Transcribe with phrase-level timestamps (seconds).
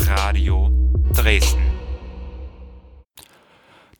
[0.00, 0.70] Radio
[1.14, 1.62] Dresden.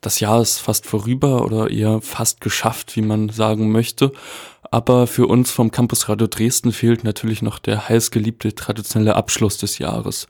[0.01, 4.11] Das Jahr ist fast vorüber oder eher fast geschafft, wie man sagen möchte.
[4.73, 9.77] Aber für uns vom Campus Radio Dresden fehlt natürlich noch der heißgeliebte traditionelle Abschluss des
[9.77, 10.27] Jahres.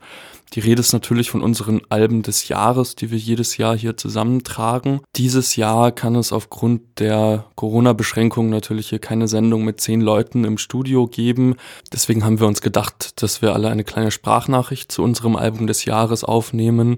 [0.52, 5.00] Die Rede ist natürlich von unseren Alben des Jahres, die wir jedes Jahr hier zusammentragen.
[5.16, 10.58] Dieses Jahr kann es aufgrund der Corona-Beschränkungen natürlich hier keine Sendung mit zehn Leuten im
[10.58, 11.54] Studio geben.
[11.90, 15.86] Deswegen haben wir uns gedacht, dass wir alle eine kleine Sprachnachricht zu unserem Album des
[15.86, 16.96] Jahres aufnehmen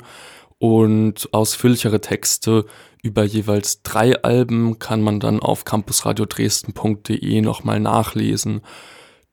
[0.58, 2.64] und ausführlichere Texte
[3.06, 8.62] über jeweils drei Alben kann man dann auf campusradiodresden.de nochmal nachlesen.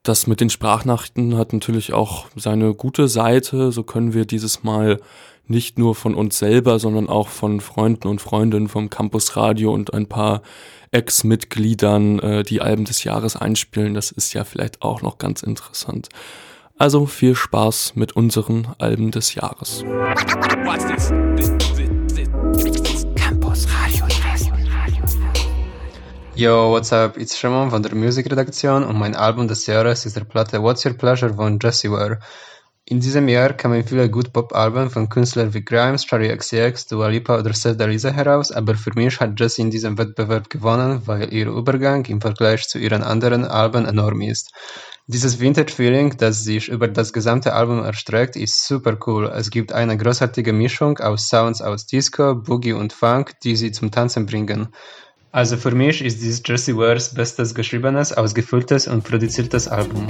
[0.03, 3.71] Das mit den Sprachnachrichten hat natürlich auch seine gute Seite.
[3.71, 4.99] So können wir dieses Mal
[5.47, 9.93] nicht nur von uns selber, sondern auch von Freunden und Freundinnen vom Campus Radio und
[9.93, 10.43] ein paar
[10.91, 13.95] Ex-Mitgliedern äh, die Alben des Jahres einspielen.
[13.95, 16.09] Das ist ja vielleicht auch noch ganz interessant.
[16.77, 19.83] Also viel Spaß mit unseren Alben des Jahres.
[19.83, 21.62] Campus
[26.35, 27.15] Yo, what's up?
[27.15, 30.93] It's Shimon von der Musikredaktion und mein Album des Jahres ist der Platte What's Your
[30.93, 32.21] Pleasure von Jessie Ware.
[32.85, 37.37] In diesem Jahr kamen viele Good Pop-Alben von Künstlern wie Grimes, Charlie XCX, Dua Lipa
[37.37, 41.49] oder Seth Dalisa heraus, aber für mich hat Jessie in diesem Wettbewerb gewonnen, weil ihr
[41.49, 44.51] Übergang im Vergleich zu ihren anderen Alben enorm ist.
[45.05, 49.31] Dieses Vintage-Feeling, das sich über das gesamte Album erstreckt, ist super cool.
[49.35, 53.91] Es gibt eine großartige Mischung aus Sounds aus Disco, Boogie und Funk, die sie zum
[53.91, 54.69] Tanzen bringen.
[55.33, 60.05] Also für mich ist dies Jessie Wares bestes geschriebenes, ausgefülltes und produziertes Album.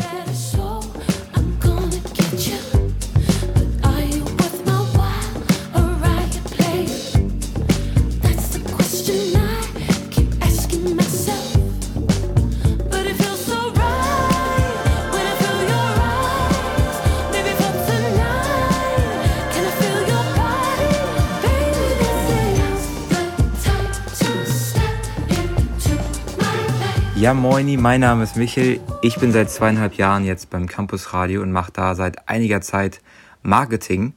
[27.23, 28.81] Ja, moini, mein Name ist Michel.
[29.01, 32.99] Ich bin seit zweieinhalb Jahren jetzt beim Campus Radio und mache da seit einiger Zeit
[33.41, 34.11] Marketing.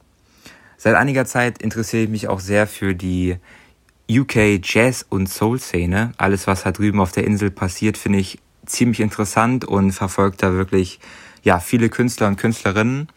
[0.75, 3.37] Seit einiger Zeit interessiere ich mich auch sehr für die
[4.11, 6.11] UK Jazz- und Soul-Szene.
[6.17, 10.51] Alles, was da drüben auf der Insel passiert, finde ich ziemlich interessant und verfolgt da
[10.51, 10.99] wirklich
[11.43, 13.07] ja, viele Künstler und Künstlerinnen.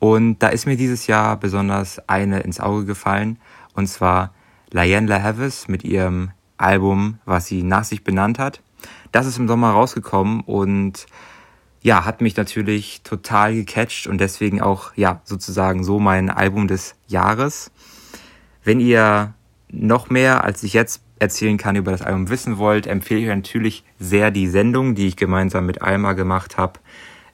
[0.00, 3.38] Und da ist mir dieses Jahr besonders eine ins Auge gefallen,
[3.72, 4.34] und zwar
[4.70, 8.60] Liane LaHavis mit ihrem Album, was sie nach sich benannt hat.
[9.14, 11.06] Das ist im Sommer rausgekommen und
[11.82, 16.96] ja, hat mich natürlich total gecatcht und deswegen auch, ja, sozusagen so mein Album des
[17.06, 17.70] Jahres.
[18.64, 19.32] Wenn ihr
[19.70, 23.36] noch mehr, als ich jetzt erzählen kann, über das Album wissen wollt, empfehle ich euch
[23.36, 26.80] natürlich sehr die Sendung, die ich gemeinsam mit Alma gemacht habe.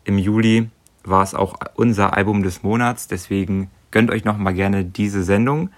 [0.04, 0.68] Im Juli
[1.02, 5.70] war es auch unser Album des Monats, deswegen gönnt euch noch mal gerne diese Sendung.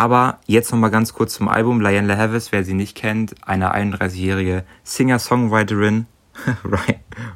[0.00, 1.82] Aber jetzt nochmal ganz kurz zum Album.
[1.82, 6.06] Liane LaHavis, wer sie nicht kennt, eine 31-jährige Singer-Songwriterin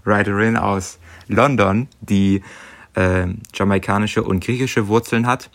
[0.05, 0.99] Writerin aus
[1.29, 2.43] London, die
[2.95, 5.51] äh, jamaikanische und griechische Wurzeln hat.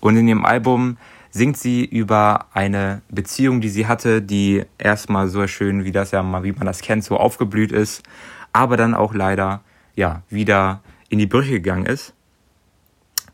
[0.00, 0.96] Und in ihrem Album
[1.30, 6.24] singt sie über eine Beziehung, die sie hatte, die erstmal so schön, wie das ja
[6.24, 8.02] mal, wie man das kennt, so aufgeblüht ist,
[8.52, 9.60] aber dann auch leider
[9.94, 12.14] ja wieder in die Brüche gegangen ist.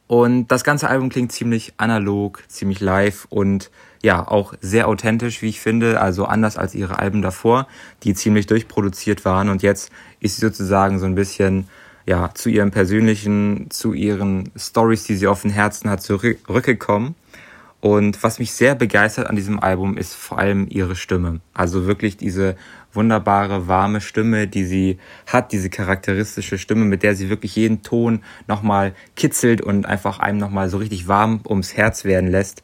[0.07, 3.71] Und das ganze Album klingt ziemlich analog, ziemlich live und
[4.03, 6.01] ja, auch sehr authentisch, wie ich finde.
[6.01, 7.67] Also anders als ihre Alben davor,
[8.03, 9.49] die ziemlich durchproduziert waren.
[9.49, 11.69] Und jetzt ist sie sozusagen so ein bisschen
[12.07, 17.15] ja, zu ihrem persönlichen, zu ihren Stories, die sie auf dem Herzen hat, zurückgekommen.
[17.81, 21.41] Und was mich sehr begeistert an diesem Album ist vor allem ihre Stimme.
[21.53, 22.57] Also wirklich diese
[22.95, 28.23] wunderbare, warme Stimme, die sie hat, diese charakteristische Stimme, mit der sie wirklich jeden Ton
[28.47, 32.63] nochmal kitzelt und einfach einem nochmal so richtig warm ums Herz werden lässt.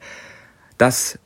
[0.78, 1.18] Das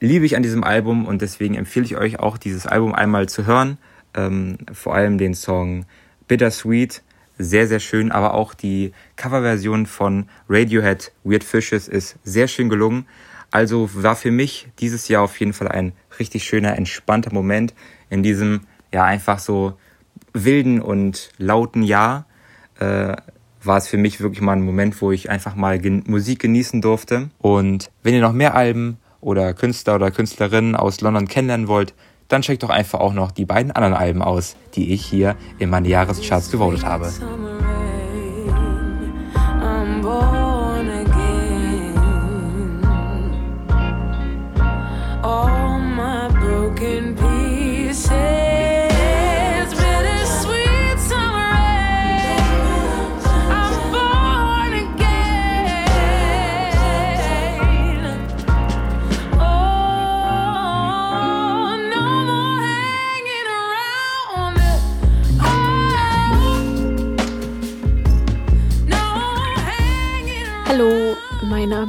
[0.00, 3.46] liebe ich an diesem Album und deswegen empfehle ich euch auch, dieses Album einmal zu
[3.46, 3.78] hören.
[4.14, 5.84] Ähm, vor allem den Song
[6.26, 7.02] Bittersweet,
[7.38, 13.06] sehr, sehr schön, aber auch die Coverversion von Radiohead Weird Fishes ist sehr schön gelungen.
[13.50, 17.74] Also war für mich dieses Jahr auf jeden Fall ein richtig schöner, entspannter Moment
[18.10, 18.62] in diesem
[18.92, 19.74] ja einfach so
[20.32, 22.26] wilden und lauten Jahr.
[22.78, 23.16] Äh,
[23.62, 26.80] war es für mich wirklich mal ein Moment, wo ich einfach mal gen Musik genießen
[26.80, 27.30] durfte.
[27.38, 31.94] Und wenn ihr noch mehr Alben oder Künstler oder Künstlerinnen aus London kennenlernen wollt,
[32.28, 35.68] dann checkt doch einfach auch noch die beiden anderen Alben aus, die ich hier in
[35.68, 37.10] meine Jahrescharts gewotet habe.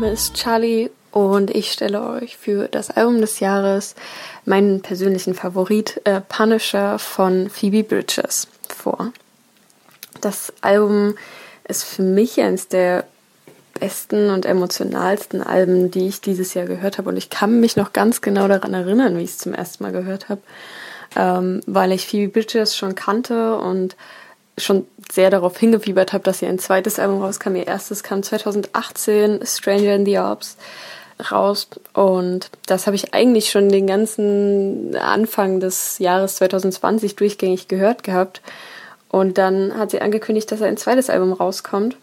[0.02, 3.94] Name ist Charlie und ich stelle euch für das Album des Jahres
[4.46, 9.14] meinen persönlichen Favorit äh, Punisher von Phoebe Bridges vor.
[10.20, 11.14] Das Album
[11.68, 13.06] ist für mich eines der
[13.80, 17.10] besten und emotionalsten Alben, die ich dieses Jahr gehört habe.
[17.10, 19.92] Und ich kann mich noch ganz genau daran erinnern, wie ich es zum ersten Mal
[19.92, 20.42] gehört habe,
[21.16, 23.96] ähm, weil ich Phoebe Bridges schon kannte und
[24.64, 27.56] schon sehr darauf hingefiebert habe, dass sie ein zweites Album rauskam.
[27.56, 30.58] Ihr erstes kam 2018, Stranger in the Orbs,
[31.32, 31.68] raus.
[31.94, 38.42] Und das habe ich eigentlich schon den ganzen Anfang des Jahres 2020 durchgängig gehört gehabt.
[39.10, 41.98] Und dann hat sie angekündigt, dass ein zweites Album rauskommt.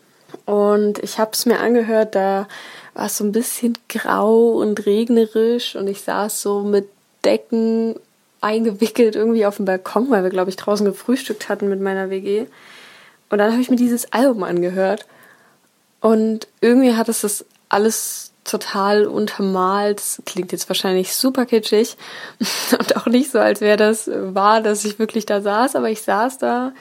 [0.44, 2.46] Und ich habe es mir angehört, da
[2.94, 6.88] war es so ein bisschen grau und regnerisch und ich saß so mit
[7.24, 7.94] Decken
[8.40, 12.46] eingewickelt irgendwie auf dem Balkon, weil wir, glaube ich, draußen gefrühstückt hatten mit meiner WG.
[13.30, 15.06] Und dann habe ich mir dieses Album angehört.
[16.00, 19.98] Und irgendwie hat es das alles total untermalt.
[19.98, 21.96] Das klingt jetzt wahrscheinlich super kitschig
[22.78, 26.02] und auch nicht so, als wäre das wahr, dass ich wirklich da saß, aber ich
[26.02, 26.72] saß da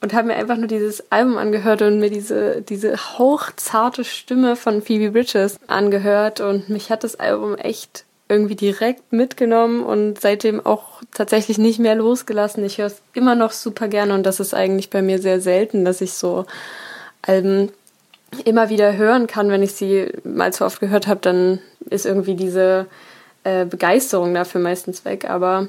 [0.00, 4.82] und habe mir einfach nur dieses Album angehört und mir diese, diese hauchzarte Stimme von
[4.82, 11.02] Phoebe Bridges angehört und mich hat das Album echt irgendwie direkt mitgenommen und seitdem auch
[11.12, 12.64] tatsächlich nicht mehr losgelassen.
[12.64, 15.84] Ich höre es immer noch super gerne und das ist eigentlich bei mir sehr selten,
[15.84, 16.46] dass ich so
[17.22, 17.70] Alben
[18.44, 19.50] immer wieder hören kann.
[19.50, 21.60] Wenn ich sie mal zu oft gehört habe, dann
[21.90, 22.86] ist irgendwie diese
[23.44, 25.28] äh, Begeisterung dafür meistens weg.
[25.28, 25.68] Aber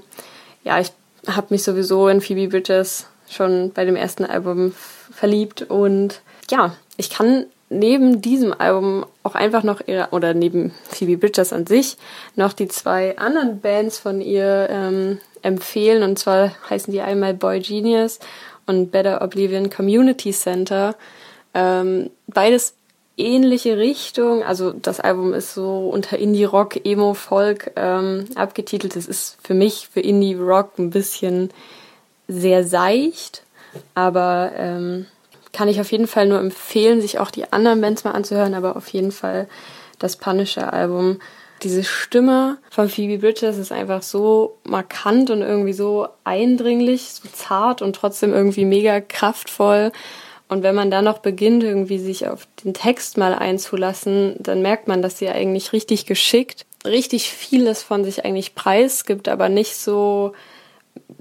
[0.64, 0.92] ja, ich
[1.28, 4.74] habe mich sowieso in Phoebe Bridges schon bei dem ersten Album
[5.12, 11.18] verliebt und ja, ich kann neben diesem Album auch einfach noch ihre, oder neben Phoebe
[11.18, 11.98] Bridgers an sich,
[12.36, 16.04] noch die zwei anderen Bands von ihr ähm, empfehlen.
[16.04, 18.20] Und zwar heißen die einmal Boy Genius
[18.66, 20.96] und Better Oblivion Community Center.
[21.54, 22.76] Ähm, beides
[23.18, 24.44] ähnliche Richtung.
[24.44, 28.96] Also das Album ist so unter Indie-Rock, Emo-Folk ähm, abgetitelt.
[28.96, 31.50] Es ist für mich, für Indie-Rock ein bisschen
[32.28, 33.44] sehr seicht,
[33.94, 35.06] aber ähm,
[35.56, 38.76] kann ich auf jeden Fall nur empfehlen, sich auch die anderen Bands mal anzuhören, aber
[38.76, 39.48] auf jeden Fall
[40.00, 41.20] das Punisher-Album.
[41.64, 47.82] Diese Stimme von Phoebe Bridges ist einfach so markant und irgendwie so eindringlich, so zart
[47.82, 49.94] und trotzdem irgendwie mega kraftvoll.
[50.50, 54.90] Und wenn man dann noch beginnt, irgendwie sich auf den Text mal einzulassen, dann merkt
[54.90, 60.34] man, dass sie eigentlich richtig geschickt, richtig vieles von sich eigentlich preisgibt, aber nicht so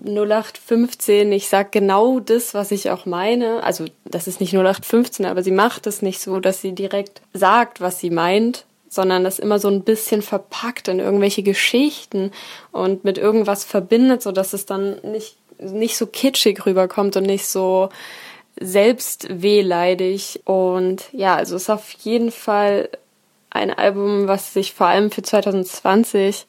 [0.04, 3.62] 0815, ich sag genau das, was ich auch meine.
[3.62, 7.80] Also das ist nicht 0815, aber sie macht es nicht so, dass sie direkt sagt,
[7.80, 12.32] was sie meint, sondern das immer so ein bisschen verpackt in irgendwelche Geschichten
[12.70, 17.46] und mit irgendwas verbindet, so dass es dann nicht nicht so kitschig rüberkommt und nicht
[17.46, 17.88] so
[18.60, 20.42] selbstwehleidig.
[20.44, 22.88] Und ja, also es ist auf jeden Fall
[23.50, 26.46] ein Album, was sich vor allem für 2020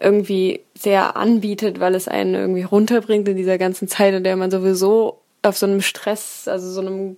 [0.00, 4.50] irgendwie sehr anbietet, weil es einen irgendwie runterbringt in dieser ganzen Zeit, in der man
[4.50, 7.16] sowieso auf so einem Stress, also so einem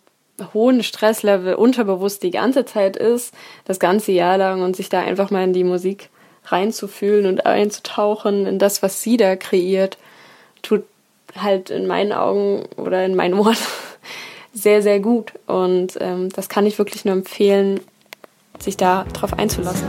[0.54, 5.30] hohen Stresslevel unterbewusst die ganze Zeit ist, das ganze Jahr lang und sich da einfach
[5.30, 6.08] mal in die Musik
[6.46, 9.98] reinzufühlen und einzutauchen in das, was sie da kreiert,
[10.62, 10.84] tut
[11.36, 13.56] halt in meinen Augen oder in meinen Ohren
[14.52, 15.32] sehr, sehr gut.
[15.46, 17.80] Und ähm, das kann ich wirklich nur empfehlen,
[18.58, 19.88] sich da drauf einzulassen.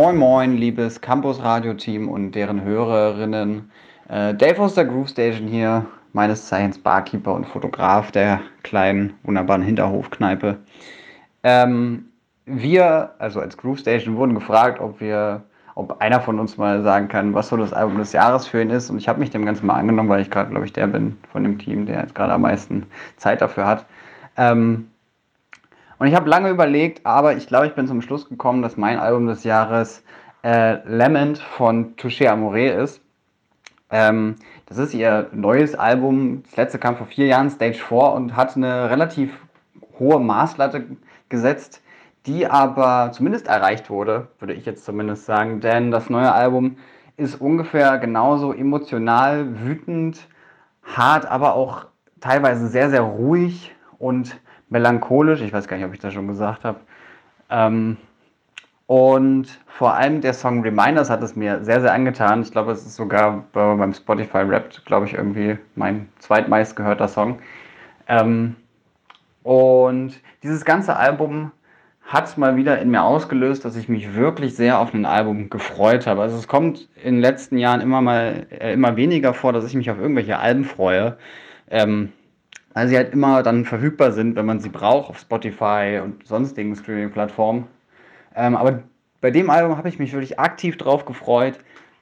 [0.00, 3.70] Moin Moin, liebes Campus Radio Team und deren Hörerinnen.
[4.08, 9.60] Äh, Dave aus der Groove Station hier, meines Zeichens Barkeeper und Fotograf der kleinen, wunderbaren
[9.60, 10.56] Hinterhofkneipe.
[11.42, 12.06] Ähm,
[12.46, 15.42] wir, also als Groove Station, wurden gefragt, ob wir,
[15.74, 18.70] ob einer von uns mal sagen kann, was so das Album des Jahres für ihn
[18.70, 18.88] ist.
[18.88, 21.18] Und ich habe mich dem Ganzen mal angenommen, weil ich gerade, glaube ich, der bin
[21.30, 22.86] von dem Team, der jetzt gerade am meisten
[23.18, 23.84] Zeit dafür hat.
[24.38, 24.88] Ähm,
[26.00, 28.98] und ich habe lange überlegt, aber ich glaube, ich bin zum Schluss gekommen, dass mein
[28.98, 30.02] Album des Jahres
[30.42, 33.02] äh, Lament von Touché Amore ist.
[33.90, 36.42] Ähm, das ist ihr neues Album.
[36.44, 39.30] Das letzte kam vor vier Jahren, Stage 4, und hat eine relativ
[39.98, 40.86] hohe Maßlatte
[41.28, 41.82] gesetzt,
[42.24, 45.60] die aber zumindest erreicht wurde, würde ich jetzt zumindest sagen.
[45.60, 46.78] Denn das neue Album
[47.18, 50.26] ist ungefähr genauso emotional, wütend,
[50.82, 51.88] hart, aber auch
[52.20, 55.42] teilweise sehr, sehr ruhig und melancholisch.
[55.42, 56.80] Ich weiß gar nicht, ob ich das schon gesagt habe.
[57.50, 57.96] Ähm,
[58.86, 62.42] Und vor allem der Song Reminders hat es mir sehr, sehr angetan.
[62.42, 67.38] Ich glaube, es ist sogar beim Spotify Rap, glaube ich, irgendwie mein zweitmeist gehörter Song.
[68.08, 68.56] Ähm,
[69.44, 71.52] und dieses ganze Album
[72.02, 76.08] hat mal wieder in mir ausgelöst, dass ich mich wirklich sehr auf ein Album gefreut
[76.08, 76.22] habe.
[76.22, 79.74] Also es kommt in den letzten Jahren immer mal äh, immer weniger vor, dass ich
[79.76, 81.16] mich auf irgendwelche Alben freue.
[81.70, 82.10] Ähm,
[82.74, 86.74] weil sie halt immer dann verfügbar sind, wenn man sie braucht auf Spotify und sonstigen
[86.76, 87.66] Streaming-Plattformen.
[88.34, 88.82] Ähm, aber
[89.20, 91.58] bei dem Album habe ich mich wirklich aktiv drauf gefreut.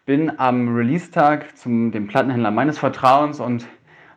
[0.06, 3.66] Bin am Release-Tag zum dem Plattenhändler meines Vertrauens und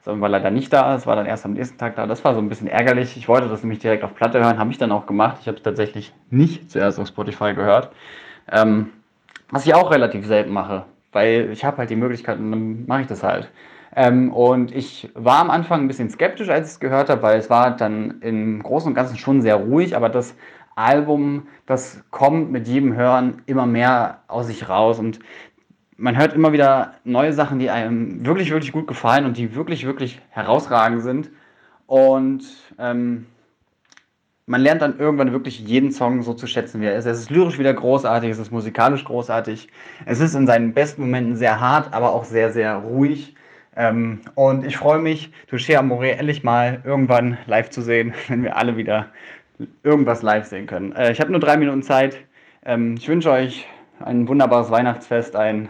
[0.04, 2.08] also war leider nicht da, es war dann erst am nächsten Tag da.
[2.08, 3.18] Das war so ein bisschen ärgerlich.
[3.18, 5.38] Ich wollte das nämlich direkt auf Platte hören, habe ich dann auch gemacht.
[5.42, 7.92] Ich habe es tatsächlich nicht zuerst auf Spotify gehört.
[8.52, 8.90] Ähm,
[9.52, 13.02] was ich auch relativ selten mache, weil ich habe halt die Möglichkeit und dann mache
[13.02, 13.52] ich das halt.
[13.96, 17.40] Ähm, und ich war am Anfang ein bisschen skeptisch, als ich es gehört habe, weil
[17.40, 20.36] es war dann im Großen und Ganzen schon sehr ruhig, aber das
[20.76, 25.20] Album, das kommt mit jedem Hören immer mehr aus sich raus und
[25.98, 29.86] man hört immer wieder neue Sachen, die einem wirklich, wirklich gut gefallen und die wirklich,
[29.86, 31.30] wirklich herausragend sind.
[31.86, 32.44] Und
[32.80, 33.28] ähm,
[34.48, 37.06] man lernt dann irgendwann wirklich jeden Song so zu schätzen, wie er ist.
[37.06, 39.68] Es ist lyrisch wieder großartig, es ist musikalisch großartig.
[40.06, 43.36] Es ist in seinen besten Momenten sehr hart, aber auch sehr, sehr ruhig.
[43.76, 48.58] Ähm, und ich freue mich, Touché Amore endlich mal irgendwann live zu sehen, wenn wir
[48.58, 49.08] alle wieder
[49.84, 50.94] irgendwas live sehen können.
[50.94, 52.18] Äh, ich habe nur drei Minuten Zeit.
[52.66, 53.66] Ähm, ich wünsche euch
[54.00, 55.70] ein wunderbares Weihnachtsfest, einen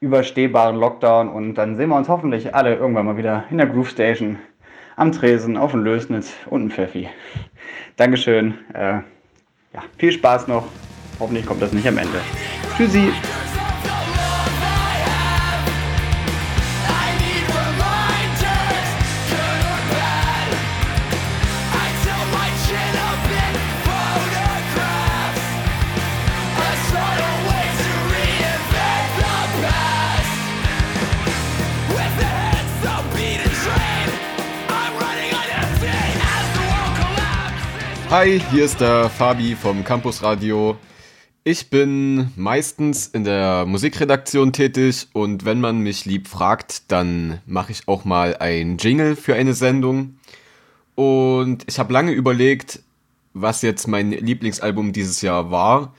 [0.00, 3.90] überstehbaren Lockdown und dann sehen wir uns hoffentlich alle irgendwann mal wieder in der Groove
[3.90, 4.38] Station,
[4.96, 7.08] am Tresen, auf dem Lösnitz und ein Pfeffi.
[7.96, 8.54] Dankeschön.
[8.72, 9.00] Äh,
[9.72, 10.66] ja, viel Spaß noch.
[11.20, 12.18] Hoffentlich kommt das nicht am Ende.
[12.76, 13.12] Tschüssi.
[38.10, 40.76] Hi, hier ist der Fabi vom Campus Radio.
[41.44, 47.70] Ich bin meistens in der Musikredaktion tätig und wenn man mich lieb fragt, dann mache
[47.70, 50.18] ich auch mal ein Jingle für eine Sendung.
[50.96, 52.80] Und ich habe lange überlegt,
[53.32, 55.94] was jetzt mein Lieblingsalbum dieses Jahr war,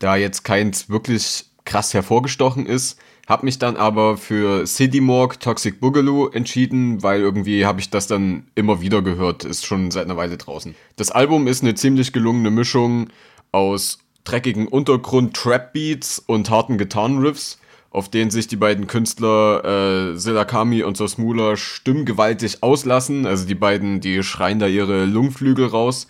[0.00, 2.98] da jetzt keins wirklich krass hervorgestochen ist.
[3.28, 8.08] Hab mich dann aber für City Morgue Toxic Boogaloo entschieden, weil irgendwie habe ich das
[8.08, 10.74] dann immer wieder gehört, ist schon seit einer Weile draußen.
[10.96, 13.08] Das Album ist eine ziemlich gelungene Mischung
[13.52, 17.60] aus dreckigen Untergrund Trap Beats und harten Gitarrenriffs,
[17.90, 23.26] auf denen sich die beiden Künstler äh, Silakami und Sosmula stimmgewaltig auslassen.
[23.26, 26.08] Also die beiden, die schreien da ihre Lungenflügel raus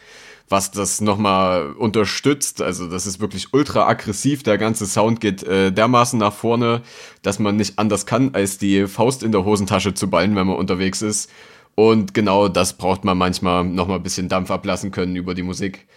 [0.53, 2.63] was das nochmal unterstützt.
[2.63, 4.45] Also das ist wirklich ultra aggressiv.
[4.45, 6.83] Der ganze Sound geht äh, dermaßen nach vorne,
[7.23, 10.57] dass man nicht anders kann, als die Faust in der Hosentasche zu ballen, wenn man
[10.57, 11.29] unterwegs ist.
[11.75, 15.89] Und genau das braucht man manchmal nochmal ein bisschen Dampf ablassen können über die Musik.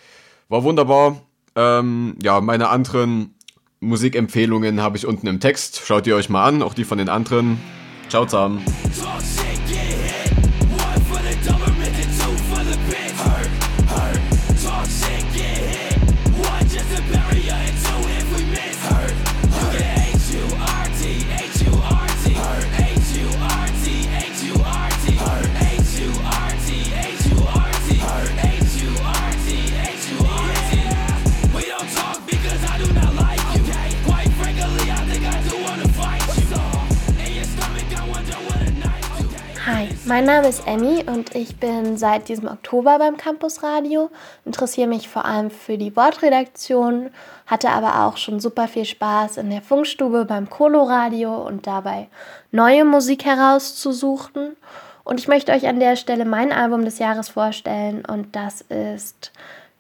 [0.50, 1.22] War wunderbar.
[1.56, 3.36] Ähm, ja, meine anderen
[3.82, 5.82] Musikempfehlungen habe ich unten im Text.
[5.86, 7.60] Schaut ihr euch mal an, auch die von den anderen.
[8.10, 8.64] Ciao zusammen.
[40.15, 44.10] Mein Name ist Emmy und ich bin seit diesem Oktober beim Campus Radio,
[44.45, 47.10] interessiere mich vor allem für die Wortredaktion,
[47.45, 52.07] hatte aber auch schon super viel Spaß in der Funkstube beim Colo-Radio und dabei
[52.53, 54.55] neue Musik herauszusuchen.
[55.03, 59.34] Und ich möchte euch an der Stelle mein Album des Jahres vorstellen und das ist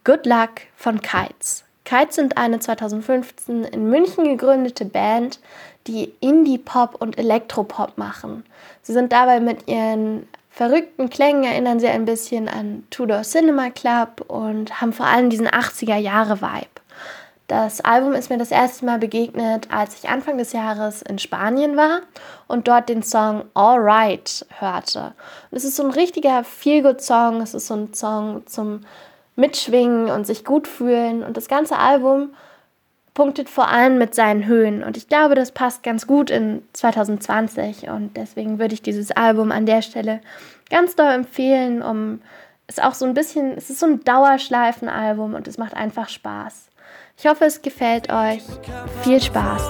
[0.03, 1.63] Good Luck von Kites.
[1.85, 5.39] Kites sind eine 2015 in München gegründete Band,
[5.87, 8.43] die Indie-Pop und Elektropop machen.
[8.85, 14.23] Sie sind dabei mit ihren verrückten Klängen erinnern sie ein bisschen an Tudor Cinema Club
[14.27, 16.67] und haben vor allem diesen 80er Jahre Vibe.
[17.47, 21.75] Das Album ist mir das erste Mal begegnet, als ich Anfang des Jahres in Spanien
[21.75, 22.01] war
[22.47, 25.15] und dort den Song All Right hörte.
[25.49, 28.81] Und es ist so ein richtiger Feel-Good-Song, es ist so ein Song zum
[29.35, 31.23] Mitschwingen und sich gut fühlen.
[31.23, 32.35] Und das ganze Album
[33.15, 34.83] punktet vor allem mit seinen Höhen.
[34.83, 37.89] Und ich glaube, das passt ganz gut in 2020.
[37.89, 40.21] Und deswegen würde ich dieses Album an der Stelle
[40.69, 42.21] ganz doll empfehlen, um
[42.67, 46.67] es auch so ein bisschen, es ist so ein Dauerschleifenalbum und es macht einfach Spaß.
[47.17, 48.43] Ich hoffe, es gefällt euch.
[49.03, 49.63] Viel Spaß!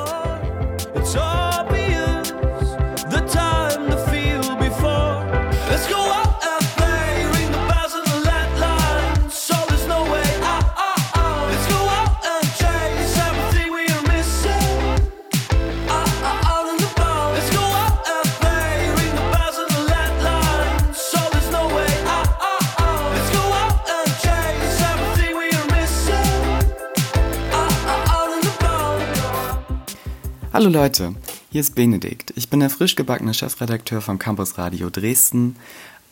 [30.65, 31.13] Hallo Leute,
[31.51, 32.33] hier ist Benedikt.
[32.35, 35.57] Ich bin der frisch gebackene Chefredakteur vom Campus Radio Dresden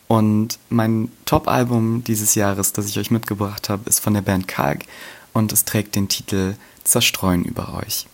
[0.06, 4.84] und mein Top-Album dieses Jahres, das ich euch mitgebracht habe, ist von der Band Kalk
[5.32, 8.06] und es trägt den Titel Zerstreuen über euch.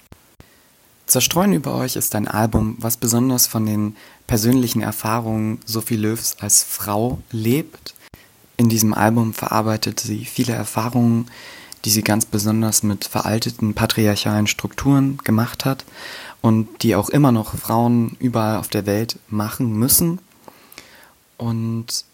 [1.04, 3.94] Zerstreuen über euch ist ein Album, was besonders von den
[4.26, 7.94] persönlichen Erfahrungen Sophie Löws als Frau lebt.
[8.56, 11.26] In diesem Album verarbeitet sie viele Erfahrungen,
[11.84, 15.84] die sie ganz besonders mit veralteten patriarchalen Strukturen gemacht hat
[16.42, 20.20] und die auch immer noch Frauen überall auf der Welt machen müssen.
[21.36, 22.04] Und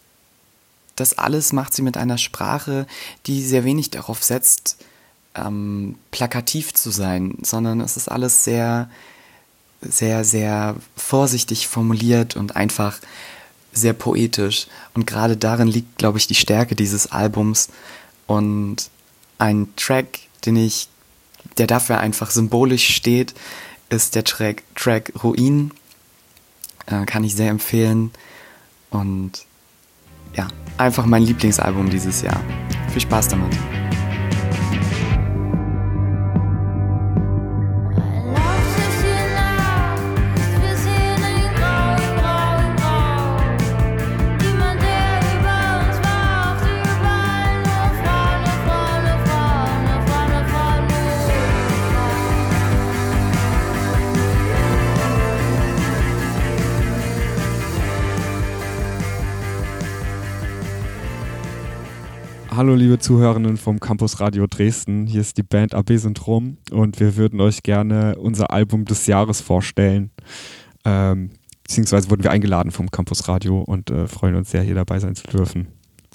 [0.95, 2.87] das alles macht sie mit einer Sprache,
[3.25, 4.77] die sehr wenig darauf setzt,
[5.35, 8.89] ähm, plakativ zu sein, sondern es ist alles sehr,
[9.81, 12.99] sehr, sehr vorsichtig formuliert und einfach
[13.71, 14.67] sehr poetisch.
[14.93, 17.69] Und gerade darin liegt, glaube ich, die Stärke dieses Albums.
[18.25, 18.89] Und
[19.37, 20.89] ein Track, den ich,
[21.57, 23.35] der dafür einfach symbolisch steht,
[23.89, 25.71] ist der Track, Track Ruin.
[26.87, 28.11] Äh, kann ich sehr empfehlen.
[28.89, 29.45] Und
[30.35, 32.41] ja, einfach mein Lieblingsalbum dieses Jahr.
[32.91, 33.53] Viel Spaß damit.
[62.67, 67.15] Hallo liebe Zuhörerinnen vom Campus Radio Dresden, hier ist die Band AB Syndrom und wir
[67.15, 70.11] würden euch gerne unser Album des Jahres vorstellen.
[70.83, 71.29] Ähm,
[71.63, 75.15] beziehungsweise wurden wir eingeladen vom Campus Radio und äh, freuen uns sehr, hier dabei sein
[75.15, 75.69] zu dürfen.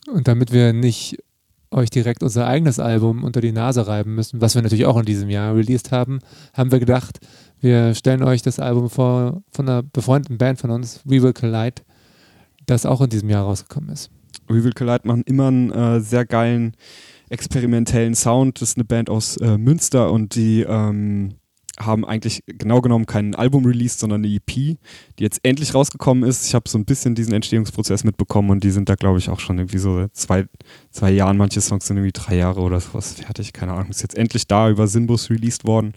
[0.06, 1.16] Und damit wir nicht
[1.70, 5.06] euch direkt unser eigenes Album unter die Nase reiben müssen, was wir natürlich auch in
[5.06, 6.18] diesem Jahr released haben,
[6.52, 7.18] haben wir gedacht,
[7.62, 11.80] wir stellen euch das Album vor von einer befreundeten Band von uns, We Will Collide,
[12.66, 14.10] das auch in diesem Jahr rausgekommen ist.
[14.52, 16.76] We Will Collide machen immer einen äh, sehr geilen
[17.28, 18.60] experimentellen Sound.
[18.60, 21.34] Das ist eine Band aus äh, Münster und die ähm,
[21.80, 24.78] haben eigentlich genau genommen kein Album released, sondern eine EP, die
[25.18, 26.46] jetzt endlich rausgekommen ist.
[26.46, 29.40] Ich habe so ein bisschen diesen Entstehungsprozess mitbekommen und die sind da, glaube ich, auch
[29.40, 30.46] schon irgendwie so zwei,
[30.90, 31.36] zwei Jahren.
[31.38, 33.52] Manche Songs sind irgendwie drei Jahre oder sowas fertig.
[33.52, 33.90] Keine Ahnung.
[33.90, 35.94] Ist jetzt endlich da über Sinbus released worden.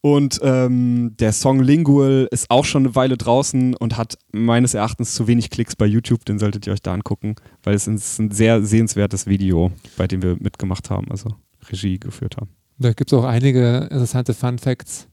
[0.00, 5.14] Und ähm, der Song Lingual ist auch schon eine Weile draußen und hat meines Erachtens
[5.14, 6.24] zu wenig Klicks bei YouTube.
[6.24, 10.22] Den solltet ihr euch da angucken, weil es ist ein sehr sehenswertes Video, bei dem
[10.22, 11.30] wir mitgemacht haben, also
[11.70, 12.50] Regie geführt haben.
[12.78, 15.08] Da gibt es auch einige interessante Fun Facts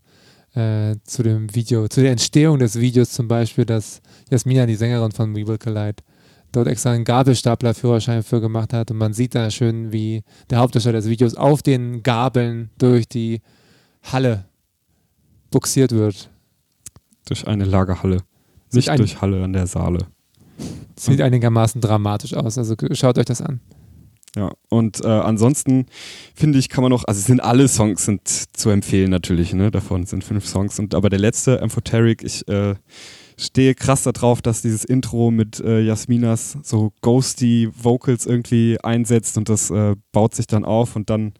[0.53, 5.11] äh, zu dem Video, zu der Entstehung des Videos zum Beispiel, dass Jasmina, die Sängerin
[5.11, 6.03] von We Will Collide,
[6.51, 10.99] dort extra einen Gabelstapler-Führerschein für gemacht hat und man sieht da schön, wie der Hauptdarsteller
[10.99, 13.41] des Videos auf den Gabeln durch die
[14.03, 14.45] Halle
[15.55, 16.29] buxiert wird.
[17.29, 18.17] Durch eine Lagerhalle.
[18.73, 19.99] Nicht ein, durch Halle an der Saale.
[20.97, 23.61] Sieht einigermaßen dramatisch aus, also schaut euch das an.
[24.35, 25.85] Ja, und äh, ansonsten
[26.33, 29.71] finde ich, kann man noch, also sind alle Songs sind zu empfehlen natürlich, ne?
[29.71, 30.77] Davon sind fünf Songs.
[30.77, 32.75] Und aber der letzte, Amphoteric, ich äh,
[33.37, 39.47] stehe krass darauf, dass dieses Intro mit äh, Jasminas so ghosty Vocals irgendwie einsetzt und
[39.47, 41.33] das äh, baut sich dann auf und dann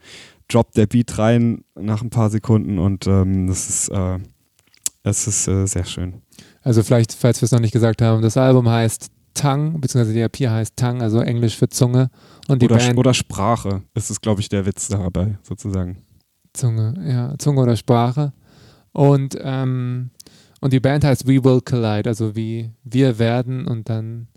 [0.47, 4.19] droppt der Beat rein nach ein paar Sekunden und ähm, das ist, äh,
[5.03, 6.21] es ist äh, sehr schön.
[6.61, 10.21] Also vielleicht, falls wir es noch nicht gesagt haben, das Album heißt Tongue, beziehungsweise die
[10.21, 12.09] EP heißt Tongue, also Englisch für Zunge.
[12.47, 16.01] Und die oder, Band, oder Sprache, das ist, glaube ich, der Witz dabei, sozusagen.
[16.53, 18.33] Zunge, ja, Zunge oder Sprache.
[18.93, 20.09] Und, ähm,
[20.61, 24.27] und die Band heißt We Will Collide, also wie wir werden und dann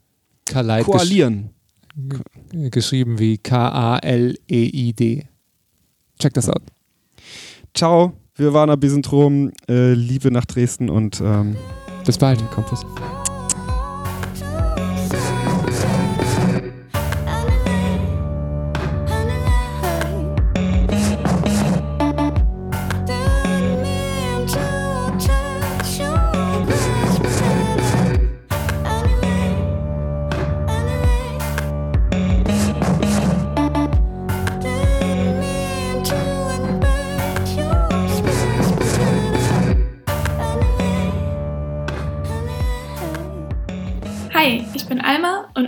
[0.50, 0.84] Collide.
[0.84, 1.50] Koalieren.
[1.94, 5.28] Gesch geschrieben wie K-A-L-E-I-D.
[6.18, 6.62] Check das out.
[7.74, 9.52] Ciao, wir waren am Bisentrom.
[9.68, 11.56] Äh, Liebe nach Dresden und ähm,
[12.04, 12.38] bis bald.
[12.50, 12.84] Campus.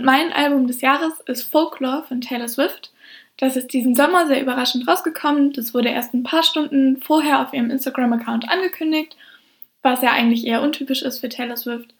[0.01, 2.91] Und mein Album des Jahres ist Folklore von Taylor Swift.
[3.37, 5.53] Das ist diesen Sommer sehr überraschend rausgekommen.
[5.53, 9.15] Das wurde erst ein paar Stunden vorher auf ihrem Instagram-Account angekündigt,
[9.83, 11.93] was ja eigentlich eher untypisch ist für Taylor Swift.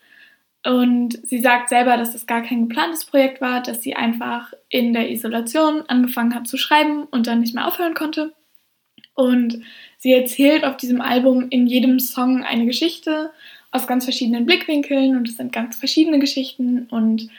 [0.65, 4.93] Und sie sagt selber, dass es gar kein geplantes Projekt war, dass sie einfach in
[4.93, 8.33] der Isolation angefangen hat zu schreiben und dann nicht mehr aufhören konnte.
[9.13, 9.61] Und
[9.99, 13.29] sie erzählt auf diesem Album in jedem Song eine Geschichte
[13.69, 17.29] aus ganz verschiedenen Blickwinkeln und es sind ganz verschiedene Geschichten und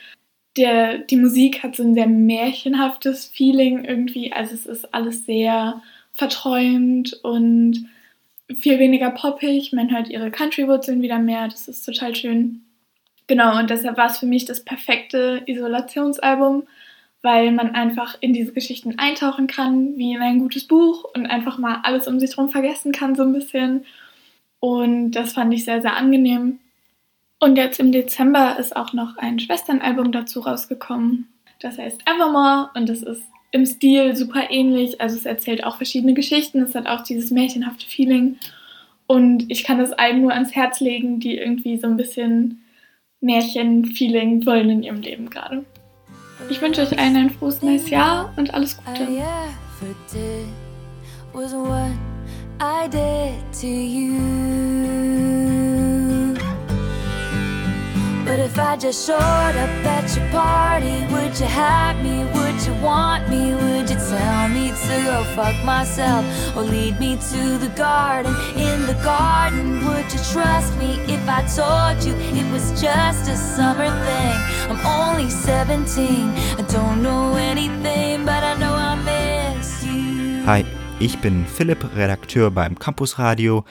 [0.56, 4.32] der, die Musik hat so ein sehr märchenhaftes Feeling irgendwie.
[4.32, 7.86] Also es ist alles sehr verträumt und
[8.54, 9.72] viel weniger poppig.
[9.72, 11.48] Man hört ihre Country-Wurzeln wieder mehr.
[11.48, 12.62] Das ist total schön.
[13.26, 16.64] Genau, und deshalb war es für mich das perfekte Isolationsalbum,
[17.22, 21.56] weil man einfach in diese Geschichten eintauchen kann, wie in ein gutes Buch und einfach
[21.56, 23.86] mal alles um sich herum vergessen kann, so ein bisschen.
[24.60, 26.58] Und das fand ich sehr, sehr angenehm.
[27.42, 31.26] Und jetzt im Dezember ist auch noch ein Schwesternalbum dazu rausgekommen.
[31.58, 35.00] Das heißt Evermore und das ist im Stil super ähnlich.
[35.00, 36.62] Also es erzählt auch verschiedene Geschichten.
[36.62, 38.36] Es hat auch dieses märchenhafte Feeling.
[39.08, 42.62] Und ich kann das allen nur ans Herz legen, die irgendwie so ein bisschen
[43.20, 45.64] Märchen-Feeling wollen in ihrem Leben gerade.
[46.48, 49.08] Ich wünsche euch allen ein frohes neues Jahr und alles Gute.
[52.60, 54.91] I did to you.
[58.32, 62.24] But if I just showed up at your party, would you have me?
[62.32, 63.54] Would you want me?
[63.54, 66.24] Would you tell me to go fuck myself?
[66.56, 68.34] Or lead me to the garden?
[68.56, 73.36] In the garden, would you trust me if I told you it was just a
[73.36, 74.38] summer thing?
[74.70, 80.42] I'm only 17, I don't know anything, but I know I miss you.
[80.46, 80.64] Hi.
[81.00, 83.64] Ich bin Philipp, Redakteur beim Campus Radio,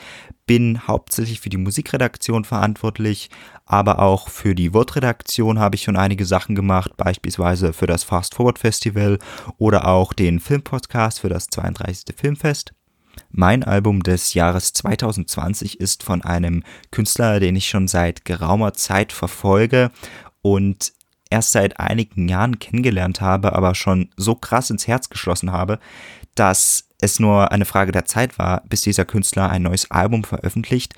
[0.52, 3.30] bin hauptsächlich für die Musikredaktion verantwortlich,
[3.66, 8.36] aber auch für die Wortredaktion habe ich schon einige Sachen gemacht, beispielsweise für das Fast
[8.36, 9.18] Forward Festival
[9.60, 12.14] oder auch den Filmpodcast für das 32.
[12.18, 12.74] Filmfest.
[13.30, 19.14] Mein Album des Jahres 2020 ist von einem Künstler, den ich schon seit geraumer Zeit
[19.14, 19.90] verfolge
[20.42, 20.92] und
[21.30, 25.80] erst seit einigen Jahren kennengelernt habe, aber schon so krass ins Herz geschlossen habe,
[26.36, 30.94] dass es nur eine Frage der Zeit war, bis dieser Künstler ein neues Album veröffentlicht.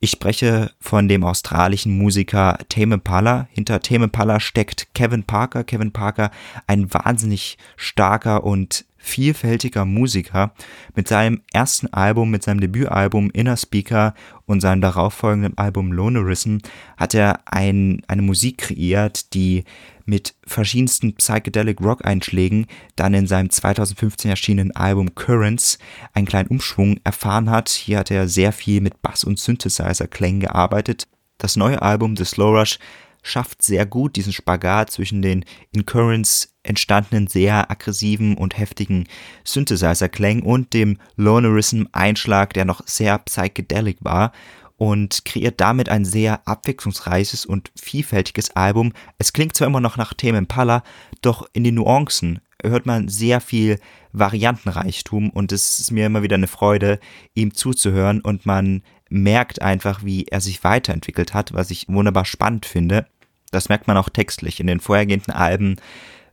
[0.00, 3.48] Ich spreche von dem australischen Musiker Tame Impala.
[3.52, 5.64] Hinter Tame Impala steckt Kevin Parker.
[5.64, 6.30] Kevin Parker,
[6.66, 10.52] ein wahnsinnig starker und vielfältiger Musiker.
[10.94, 14.14] Mit seinem ersten Album, mit seinem Debütalbum Inner Speaker
[14.46, 16.58] und seinem darauffolgenden Album Lonerism
[16.96, 19.64] hat er ein, eine Musik kreiert, die
[20.06, 25.78] mit verschiedensten Psychedelic Rock Einschlägen dann in seinem 2015 erschienenen Album Currents
[26.12, 27.68] einen kleinen Umschwung erfahren hat.
[27.68, 31.06] Hier hat er sehr viel mit Bass- und Synthesizer-Klängen gearbeitet.
[31.38, 32.78] Das neue Album The Slow Rush
[33.22, 39.06] schafft sehr gut diesen Spagat zwischen den in Currents entstandenen sehr aggressiven und heftigen
[39.44, 44.32] Synthesizer-Klängen und dem Lonerism-Einschlag, der noch sehr psychedelic war
[44.76, 48.92] und kreiert damit ein sehr abwechslungsreiches und vielfältiges Album.
[49.18, 50.82] Es klingt zwar immer noch nach Themen Impala,
[51.22, 53.78] doch in den Nuancen hört man sehr viel
[54.12, 56.98] Variantenreichtum und es ist mir immer wieder eine Freude,
[57.34, 62.66] ihm zuzuhören und man merkt einfach, wie er sich weiterentwickelt hat, was ich wunderbar spannend
[62.66, 63.06] finde.
[63.50, 64.58] Das merkt man auch textlich.
[64.58, 65.76] In den vorhergehenden Alben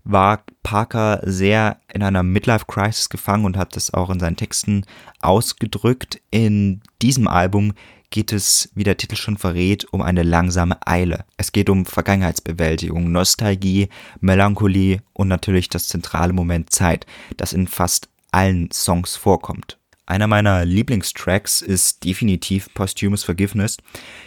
[0.04, 4.86] war Parker sehr in einer Midlife-Crisis gefangen und hat das auch in seinen Texten
[5.20, 6.22] ausgedrückt.
[6.32, 7.74] In diesem Album
[8.12, 11.26] geht es, wie der Titel schon verrät, um eine langsame Eile.
[11.38, 17.06] Es geht um Vergangenheitsbewältigung, Nostalgie, Melancholie und natürlich das zentrale Moment Zeit,
[17.38, 19.81] das in fast allen Songs vorkommt.
[20.12, 23.78] Einer meiner Lieblingstracks ist definitiv Posthumous Forgiveness.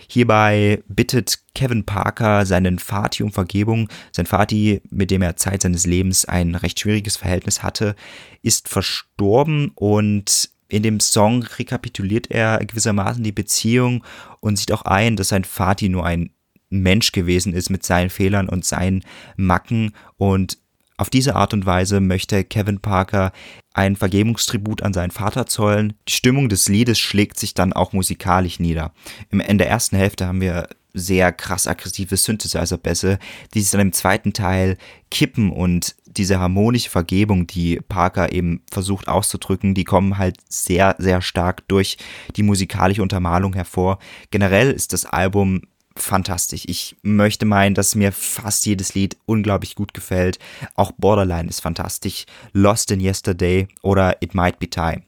[0.09, 3.90] Hierbei bittet Kevin Parker seinen Vati um Vergebung.
[4.11, 7.97] Sein Vati, mit dem er Zeit seines Lebens ein recht schwieriges Verhältnis hatte,
[8.40, 14.05] ist verstorben und in dem Song rekapituliert er gewissermaßen die Beziehung
[14.40, 16.31] und sieht auch ein, dass sein Vati nur ein
[16.70, 19.05] Mensch gewesen ist mit seinen Fehlern und seinen
[19.37, 20.57] Macken und
[20.97, 23.33] auf diese Art und Weise möchte Kevin Parker
[23.75, 25.95] ein Vergebungstribut an seinen Vater zollen.
[26.09, 28.93] Die Stimmung des Liedes schlägt sich dann auch musikalisch nieder.
[29.31, 33.19] Im Ende der ersten Hälfte haben wir sehr krass aggressive Synthesizer-Bässe,
[33.53, 34.79] die sich dann im zweiten Teil
[35.11, 41.21] kippen und diese harmonische Vergebung, die Parker eben versucht auszudrücken, die kommen halt sehr, sehr
[41.21, 41.99] stark durch
[42.37, 43.99] die musikalische Untermalung hervor.
[44.31, 45.63] Generell ist das Album
[45.97, 46.65] fantastisch.
[46.67, 50.39] Ich möchte meinen, dass mir fast jedes Lied unglaublich gut gefällt.
[50.75, 52.27] Auch Borderline ist fantastisch.
[52.53, 55.03] Lost in Yesterday oder It Might Be Time.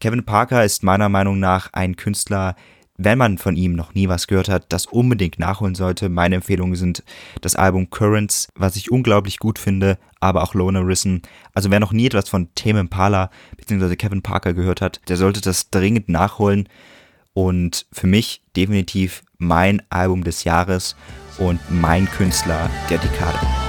[0.00, 2.56] Kevin Parker ist meiner Meinung nach ein Künstler,
[2.96, 6.08] wenn man von ihm noch nie was gehört hat, das unbedingt nachholen sollte.
[6.08, 7.02] Meine Empfehlungen sind
[7.40, 11.22] das Album Currents, was ich unglaublich gut finde, aber auch Lona Risen.
[11.54, 13.96] Also wer noch nie etwas von Tame Impala bzw.
[13.96, 16.68] Kevin Parker gehört hat, der sollte das dringend nachholen.
[17.34, 20.96] Und für mich definitiv mein Album des Jahres
[21.38, 23.63] und mein Künstler der Dekade.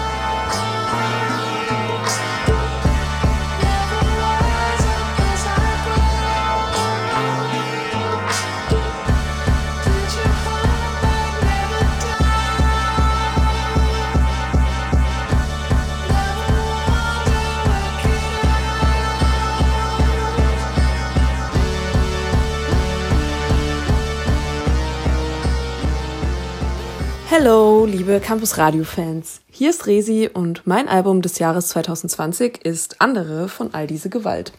[27.38, 29.42] Hallo, liebe Campus Radio Fans.
[29.52, 34.54] Hier ist Resi und mein Album des Jahres 2020 ist Andere von all diese Gewalt.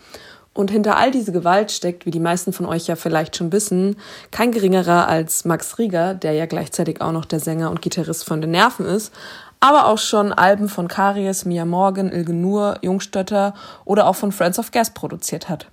[0.52, 3.96] Und hinter all diese Gewalt steckt, wie die meisten von euch ja vielleicht schon wissen,
[4.30, 8.42] kein geringerer als Max Rieger, der ja gleichzeitig auch noch der Sänger und Gitarrist von
[8.42, 9.10] den Nerven ist,
[9.58, 13.54] aber auch schon Alben von Karies, Mia Morgan, Ilge Nur, Jungstötter
[13.86, 15.66] oder auch von Friends of Gas produziert hat.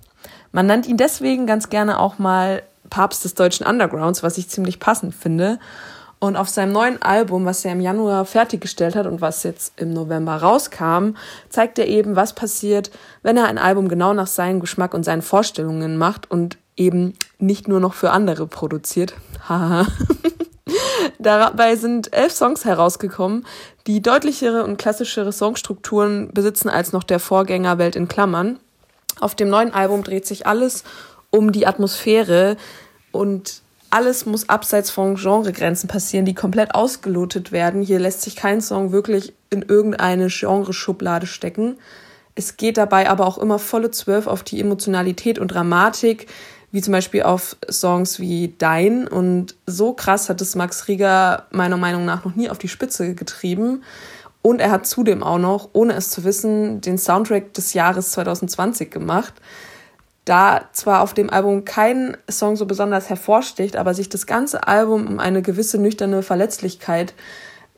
[0.52, 4.80] Man nennt ihn deswegen ganz gerne auch mal Papst des deutschen Undergrounds, was ich ziemlich
[4.80, 5.58] passend finde.
[6.24, 9.92] Und auf seinem neuen Album, was er im Januar fertiggestellt hat und was jetzt im
[9.92, 11.16] November rauskam,
[11.50, 12.90] zeigt er eben, was passiert,
[13.22, 17.68] wenn er ein Album genau nach seinem Geschmack und seinen Vorstellungen macht und eben nicht
[17.68, 19.12] nur noch für andere produziert.
[19.50, 19.86] Haha.
[21.18, 23.44] Dabei sind elf Songs herausgekommen,
[23.86, 28.58] die deutlichere und klassischere Songstrukturen besitzen als noch der Vorgänger Welt in Klammern.
[29.20, 30.84] Auf dem neuen Album dreht sich alles
[31.28, 32.56] um die Atmosphäre
[33.12, 33.62] und
[33.94, 37.80] alles muss abseits von Genregrenzen passieren, die komplett ausgelotet werden.
[37.80, 41.76] Hier lässt sich kein Song wirklich in irgendeine Genreschublade stecken.
[42.34, 46.26] Es geht dabei aber auch immer volle Zwölf auf die Emotionalität und Dramatik,
[46.72, 49.06] wie zum Beispiel auf Songs wie Dein.
[49.06, 53.14] Und so krass hat es Max Rieger meiner Meinung nach noch nie auf die Spitze
[53.14, 53.84] getrieben.
[54.42, 58.90] Und er hat zudem auch noch, ohne es zu wissen, den Soundtrack des Jahres 2020
[58.90, 59.34] gemacht
[60.24, 65.06] da zwar auf dem Album kein Song so besonders hervorsticht, aber sich das ganze Album
[65.06, 67.14] um eine gewisse nüchterne Verletzlichkeit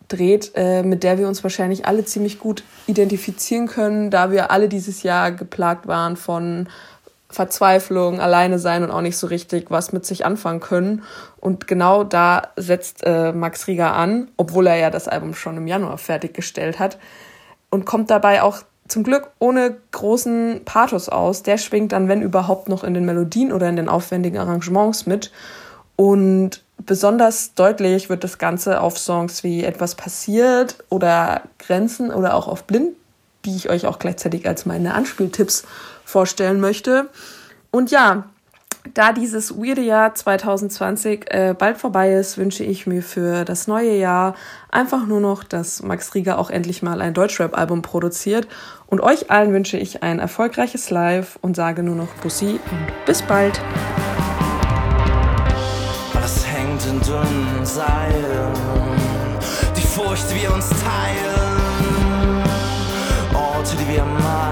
[0.08, 4.68] dreht, äh, mit der wir uns wahrscheinlich alle ziemlich gut identifizieren können, da wir alle
[4.68, 6.68] dieses Jahr geplagt waren von
[7.28, 11.02] Verzweiflung, alleine sein und auch nicht so richtig was mit sich anfangen können.
[11.38, 15.66] Und genau da setzt äh, Max Rieger an, obwohl er ja das Album schon im
[15.66, 16.98] Januar fertiggestellt hat
[17.70, 21.42] und kommt dabei auch zum Glück ohne großen Pathos aus.
[21.42, 25.32] Der schwingt dann, wenn überhaupt, noch in den Melodien oder in den aufwendigen Arrangements mit.
[25.96, 32.48] Und besonders deutlich wird das Ganze auf Songs wie Etwas passiert oder Grenzen oder auch
[32.48, 32.94] auf Blind,
[33.44, 35.64] die ich euch auch gleichzeitig als meine Anspieltipps
[36.04, 37.08] vorstellen möchte.
[37.70, 38.24] Und ja,
[38.94, 43.96] da dieses weirde Jahr 2020 äh, bald vorbei ist, wünsche ich mir für das neue
[43.96, 44.34] Jahr
[44.70, 48.48] einfach nur noch, dass Max Rieger auch endlich mal ein Deutschrap-Album produziert.
[48.86, 53.22] Und euch allen wünsche ich ein erfolgreiches Live und sage nur noch Bussi und bis
[53.22, 53.60] bald.
[56.14, 58.52] Alles hängt in dünnen Seilen,
[59.76, 62.42] die Furcht, die wir uns teilen,
[63.34, 64.45] Orte, die wir meiden.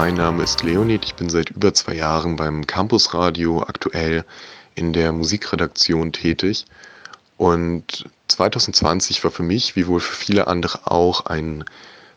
[0.00, 1.04] Mein Name ist Leonid.
[1.04, 4.24] Ich bin seit über zwei Jahren beim Campusradio aktuell
[4.76, 6.66] in der Musikredaktion tätig.
[7.36, 11.64] Und 2020 war für mich, wie wohl für viele andere auch, ein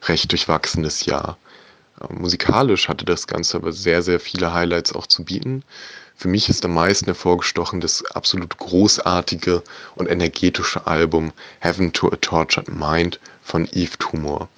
[0.03, 1.39] recht durchwachsenes Jahr.
[1.99, 5.63] Äh, musikalisch hatte das Ganze aber sehr, sehr viele Highlights auch zu bieten.
[6.15, 9.63] Für mich ist am meisten hervorgestochen das absolut großartige
[9.95, 14.49] und energetische Album Heaven to a Tortured Mind von Eve Tumor.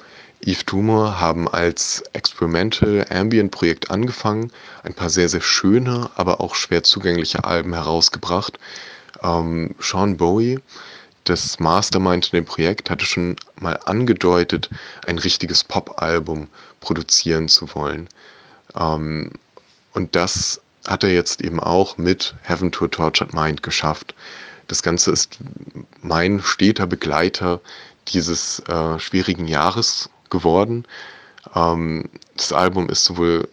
[0.46, 4.52] Eve Tumor haben als Experimental Ambient Projekt angefangen,
[4.84, 8.60] ein paar sehr, sehr schöne, aber auch schwer zugängliche Alben herausgebracht.
[9.22, 10.60] Ähm, Sean Bowie
[11.24, 14.70] das Mastermind in dem Projekt hatte schon mal angedeutet,
[15.08, 16.50] ein richtiges Pop-Album
[16.82, 18.10] produzieren zu wollen.
[18.76, 19.32] Ähm,
[19.94, 24.16] und das hat er jetzt eben auch mit Heaven to a Tortured Mind geschafft.
[24.68, 25.38] Das Ganze ist
[26.02, 27.62] mein steter Begleiter
[28.10, 30.86] dieses äh, schwierigen Jahres geworden.
[31.56, 33.48] Ähm, das Album ist sowohl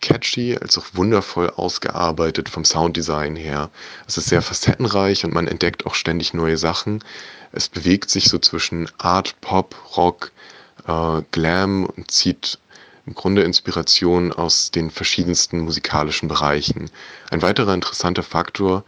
[0.00, 3.68] catchy als auch wundervoll ausgearbeitet vom Sounddesign her.
[4.06, 7.04] Es ist sehr facettenreich und man entdeckt auch ständig neue Sachen.
[7.52, 10.32] Es bewegt sich so zwischen Art, Pop, Rock,
[10.86, 12.58] äh, Glam und zieht
[13.06, 16.90] im Grunde Inspiration aus den verschiedensten musikalischen Bereichen.
[17.30, 18.84] Ein weiterer interessanter Faktor,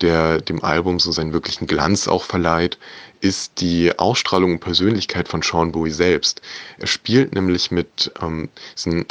[0.00, 2.78] der dem Album so seinen wirklichen Glanz auch verleiht,
[3.22, 6.42] ist die Ausstrahlung und Persönlichkeit von Sean Bowie selbst.
[6.78, 9.06] Er spielt nämlich mit ähm, diesen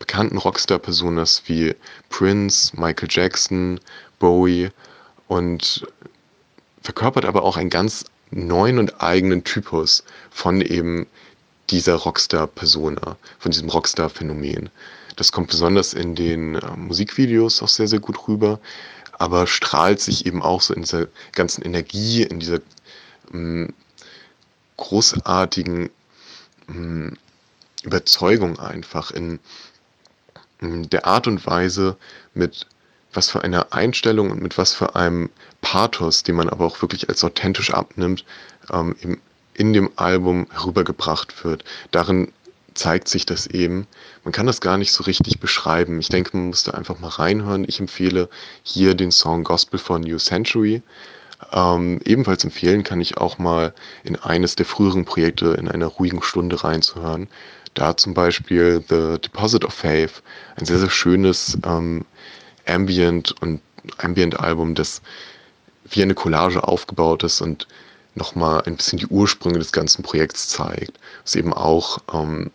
[0.00, 1.74] bekannten Rockstar-Personas wie
[2.10, 3.78] Prince, Michael Jackson,
[4.18, 4.70] Bowie
[5.28, 5.86] und
[6.82, 11.06] verkörpert aber auch einen ganz neuen und eigenen Typus von eben
[11.70, 14.68] dieser Rockstar-Persona, von diesem Rockstar-Phänomen.
[15.14, 18.58] Das kommt besonders in den äh, Musikvideos auch sehr, sehr gut rüber,
[19.12, 22.58] aber strahlt sich eben auch so in dieser ganzen Energie, in dieser
[24.76, 25.90] großartigen
[26.66, 27.16] mh, mm,
[27.84, 29.38] Überzeugung einfach, in,
[30.60, 31.96] mm, der Art und Weise,
[32.34, 32.66] mit
[33.12, 37.08] was für einer Einstellung und mit was für einem Pathos, den man aber auch wirklich
[37.08, 38.24] als authentisch abnimmt,
[38.72, 38.96] ähm,
[39.54, 41.64] in dem Album herübergebracht wird.
[41.92, 42.32] Darin
[42.74, 43.86] zeigt sich das eben.
[44.24, 46.00] Man kann das gar nicht so richtig beschreiben.
[46.00, 47.64] Ich denke, man muss da einfach mal reinhören.
[47.68, 48.28] Ich empfehle
[48.64, 50.82] hier den Song Gospel for New Century.
[51.52, 56.22] Ähm, ebenfalls empfehlen kann ich auch mal in eines der früheren Projekte in einer ruhigen
[56.22, 57.28] Stunde reinzuhören.
[57.74, 60.22] Da zum Beispiel The Deposit of Faith,
[60.56, 62.04] ein sehr, sehr schönes ähm,
[62.66, 63.60] Ambient und
[63.98, 65.02] Ambient-Album, das
[65.90, 67.66] wie eine Collage aufgebaut ist und
[68.14, 70.98] nochmal ein bisschen die Ursprünge des ganzen Projekts zeigt.
[71.24, 72.50] Was eben auch ähm,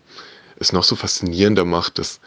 [0.57, 2.19] es noch so faszinierender macht, dass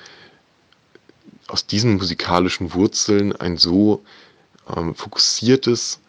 [1.48, 4.04] aus diesen musikalischen Wurzeln ein so
[4.74, 6.00] ähm, fokussiertes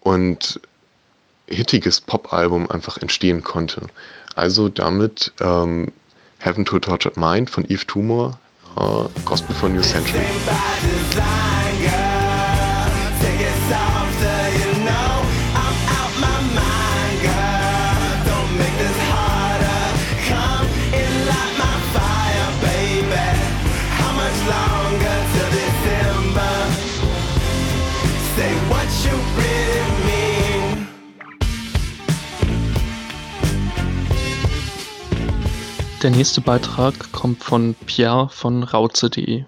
[0.00, 0.60] und
[1.46, 3.82] hittiges Pop-Album einfach entstehen konnte.
[4.34, 5.92] Also damit ähm,
[6.38, 8.38] Heaven to a Tortured Mind von Eve Tumor,
[8.76, 10.24] äh, Gospel for New Century.
[36.02, 39.44] Der nächste Beitrag kommt von Pierre von rauze.de.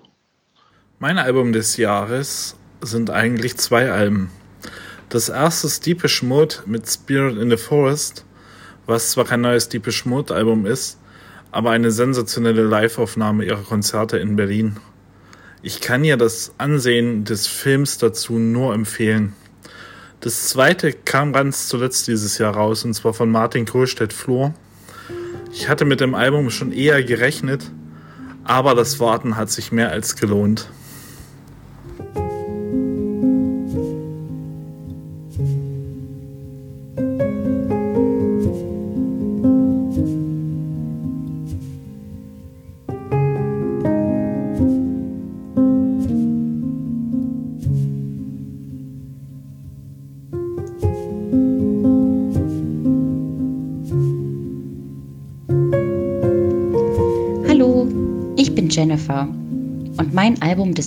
[0.98, 4.30] Mein Album des Jahres sind eigentlich zwei Alben.
[5.08, 8.26] Das erste ist Deepish Mode mit Spirit in the Forest,
[8.84, 10.98] was zwar kein neues Deepish Mode Album ist,
[11.52, 14.76] aber eine sensationelle Liveaufnahme ihrer Konzerte in Berlin.
[15.62, 19.32] Ich kann ihr das Ansehen des Films dazu nur empfehlen.
[20.20, 24.52] Das zweite kam ganz zuletzt dieses Jahr raus, und zwar von Martin Kohlstedt-Flur.
[25.52, 27.70] Ich hatte mit dem Album schon eher gerechnet,
[28.42, 30.68] aber das Warten hat sich mehr als gelohnt.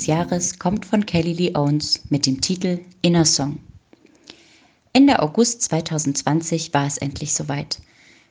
[0.05, 3.57] Des Jahres kommt von Kelly Lee Owens mit dem Titel Inner Song.
[4.93, 7.79] Ende August 2020 war es endlich soweit.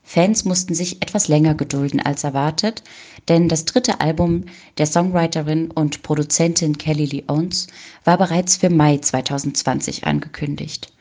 [0.05, 2.85] Fans mussten sich etwas länger gedulden als erwartet,
[3.29, 4.45] denn das dritte Album
[4.79, 7.67] der Songwriterin und Produzentin Kelly Lee Owens
[8.05, 10.93] war bereits für Mai 2020 angekündigt.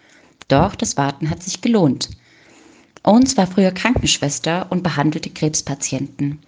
[0.48, 2.10] Doch das Warten hat sich gelohnt.
[3.04, 6.40] Owens war früher Krankenschwester und behandelte Krebspatienten.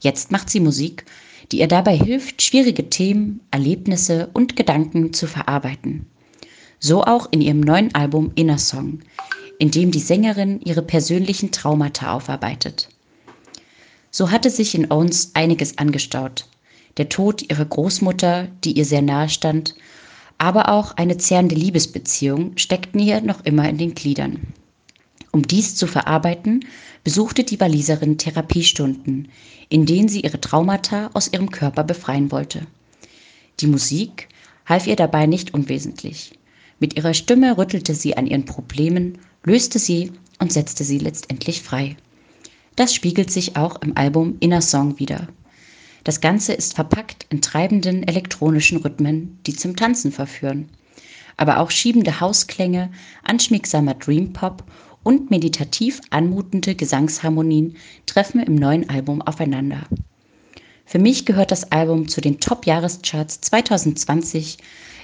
[0.00, 1.06] Jetzt macht sie Musik
[1.52, 6.06] die ihr dabei hilft, schwierige Themen, Erlebnisse und Gedanken zu verarbeiten.
[6.78, 9.00] So auch in ihrem neuen Album Inner Song,
[9.58, 12.88] in dem die Sängerin ihre persönlichen Traumata aufarbeitet.
[14.10, 16.46] So hatte sich in Owens einiges angestaut.
[16.96, 19.74] Der Tod ihrer Großmutter, die ihr sehr nahe stand,
[20.38, 24.54] aber auch eine zerrende Liebesbeziehung steckten ihr noch immer in den Gliedern.
[25.32, 26.64] Um dies zu verarbeiten,
[27.04, 29.28] besuchte die Waliserin Therapiestunden,
[29.68, 32.66] in denen sie ihre Traumata aus ihrem Körper befreien wollte.
[33.60, 34.28] Die Musik
[34.66, 36.32] half ihr dabei nicht unwesentlich.
[36.78, 41.96] Mit ihrer Stimme rüttelte sie an ihren Problemen, löste sie und setzte sie letztendlich frei.
[42.76, 45.28] Das spiegelt sich auch im Album Inner Song wieder.
[46.04, 50.70] Das Ganze ist verpackt in treibenden elektronischen Rhythmen, die zum Tanzen verführen.
[51.36, 52.90] Aber auch schiebende Hausklänge,
[53.22, 54.64] anschmiegsamer Dream Pop
[55.02, 57.76] und meditativ anmutende Gesangsharmonien
[58.06, 59.86] treffen im neuen Album aufeinander.
[60.84, 64.58] Für mich gehört das Album zu den Top-Jahrescharts 2020,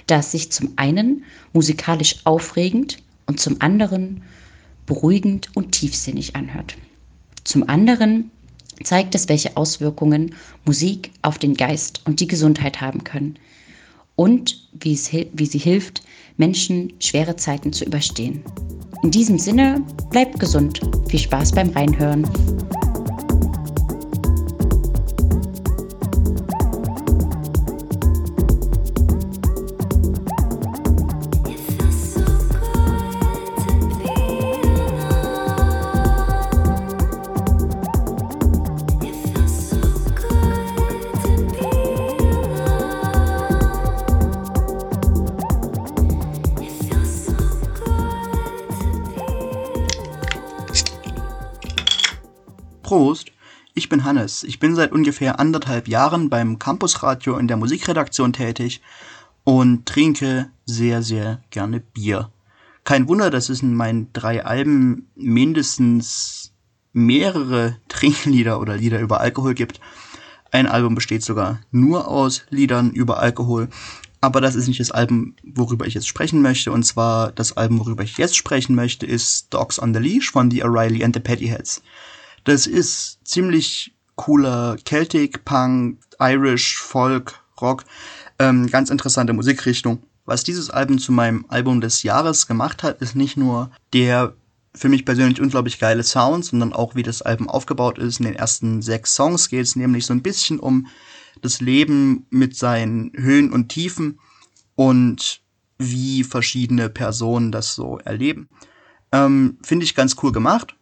[0.05, 1.23] da es sich zum einen
[1.53, 4.23] musikalisch aufregend und zum anderen
[4.85, 6.75] beruhigend und tiefsinnig anhört.
[7.43, 8.31] Zum anderen
[8.83, 10.35] zeigt es, welche Auswirkungen
[10.65, 13.39] Musik auf den Geist und die Gesundheit haben können
[14.15, 16.03] und wie, es, wie sie hilft,
[16.37, 18.43] Menschen schwere Zeiten zu überstehen.
[19.03, 20.81] In diesem Sinne, bleibt gesund.
[21.07, 22.27] Viel Spaß beim Reinhören.
[52.87, 53.33] Prost,
[53.73, 54.43] ich bin Hannes.
[54.43, 58.81] Ich bin seit ungefähr anderthalb Jahren beim Campusradio in der Musikredaktion tätig
[59.43, 62.31] und trinke sehr, sehr gerne Bier.
[62.85, 66.53] Kein Wunder, dass es in meinen drei Alben mindestens
[66.93, 69.81] mehrere Trinklieder oder Lieder über Alkohol gibt.
[70.51, 73.67] Ein Album besteht sogar nur aus Liedern über Alkohol.
[74.21, 76.71] Aber das ist nicht das Album, worüber ich jetzt sprechen möchte.
[76.71, 80.49] Und zwar das Album, worüber ich jetzt sprechen möchte, ist Dogs on the Leash von
[80.49, 81.81] The O'Reilly and the Pettyheads.
[82.47, 87.83] Das ist ziemlich cooler Celtic, Punk, Irish, Folk, Rock.
[88.39, 90.01] Ähm, ganz interessante Musikrichtung.
[90.23, 94.33] Was dieses Album zu meinem Album des Jahres gemacht hat, ist nicht nur der
[94.73, 98.21] für mich persönlich unglaublich geile Sound, sondern auch wie das Album aufgebaut ist.
[98.21, 100.87] In den ersten sechs Songs geht es nämlich so ein bisschen um
[101.41, 104.21] das Leben mit seinen Höhen und Tiefen
[104.75, 105.41] und
[105.79, 108.47] wie verschiedene Personen das so erleben.
[109.11, 110.77] Ähm, Finde ich ganz cool gemacht.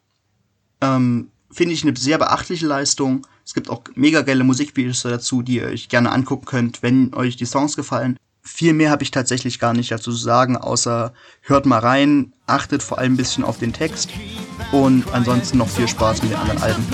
[0.79, 3.25] Ähm, finde ich eine sehr beachtliche Leistung.
[3.45, 7.37] Es gibt auch mega geile Musikvideos dazu, die ihr euch gerne angucken könnt, wenn euch
[7.37, 8.17] die Songs gefallen.
[8.43, 12.83] Viel mehr habe ich tatsächlich gar nicht dazu zu sagen, außer hört mal rein, achtet
[12.83, 14.09] vor allem ein bisschen auf den Text
[14.71, 16.85] und ansonsten noch viel Spaß mit den anderen Alben.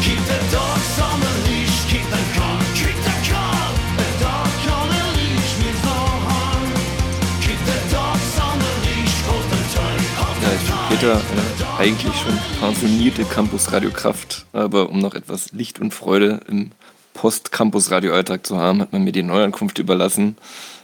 [0.00, 1.27] Keep the dogs on the
[11.08, 16.72] Peter, äh, eigentlich schon pensionierte Campus-Radiokraft, aber um noch etwas Licht und Freude im
[17.14, 20.36] Post-Campus-Radio-Alltag zu haben, hat man mir die Neuankunft überlassen.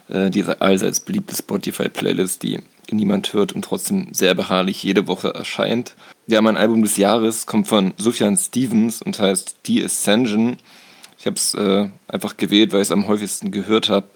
[0.08, 2.60] Äh, diese allseits beliebte Spotify-Playlist, die
[2.90, 5.94] niemand hört und trotzdem sehr beharrlich jede Woche erscheint.
[6.26, 10.56] Ja, mein Album des Jahres kommt von Sufjan Stevens und heißt The Ascension.
[11.18, 14.06] Ich habe es äh, einfach gewählt, weil ich es am häufigsten gehört habe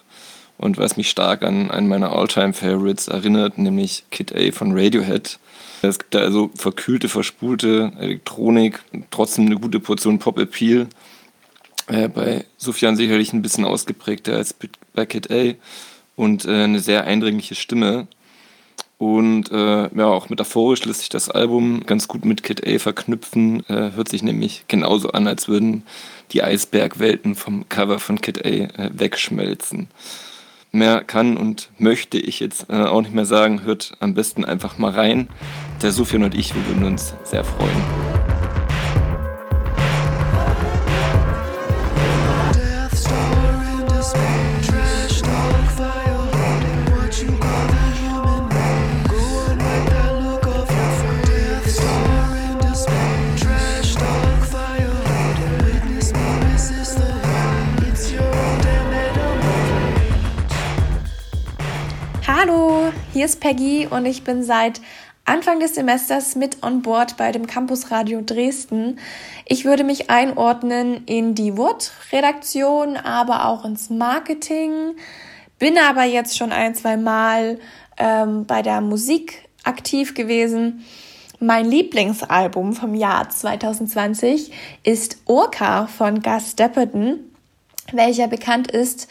[0.56, 5.38] und weil es mich stark an einen meiner All-Time-Favorites erinnert, nämlich Kid A von Radiohead.
[5.82, 10.88] Es gibt da also verkühlte, verspulte Elektronik, trotzdem eine gute Portion Pop-Appeal.
[11.86, 14.54] Äh, bei Sufjan sicherlich ein bisschen ausgeprägter als
[14.94, 15.54] bei Kid A
[16.16, 18.08] und äh, eine sehr eindringliche Stimme.
[18.98, 23.64] Und äh, ja, auch metaphorisch lässt sich das Album ganz gut mit Kid A verknüpfen.
[23.68, 25.84] Äh, hört sich nämlich genauso an, als würden
[26.32, 29.88] die Eisbergwelten vom Cover von Kid A äh, wegschmelzen.
[30.70, 33.62] Mehr kann und möchte ich jetzt äh, auch nicht mehr sagen.
[33.62, 35.28] Hört am besten einfach mal rein.
[35.82, 38.17] Der Sofian und ich, wir würden uns sehr freuen.
[63.28, 64.80] Ist Peggy und ich bin seit
[65.26, 68.98] Anfang des Semesters mit on board bei dem Campus Radio Dresden.
[69.44, 74.94] Ich würde mich einordnen in die WURT-Redaktion, aber auch ins Marketing.
[75.58, 77.58] Bin aber jetzt schon ein, zwei Mal
[77.98, 80.86] ähm, bei der Musik aktiv gewesen.
[81.38, 84.52] Mein Lieblingsalbum vom Jahr 2020
[84.84, 87.18] ist Orca von Gus Dapperton,
[87.92, 89.06] welcher bekannt ist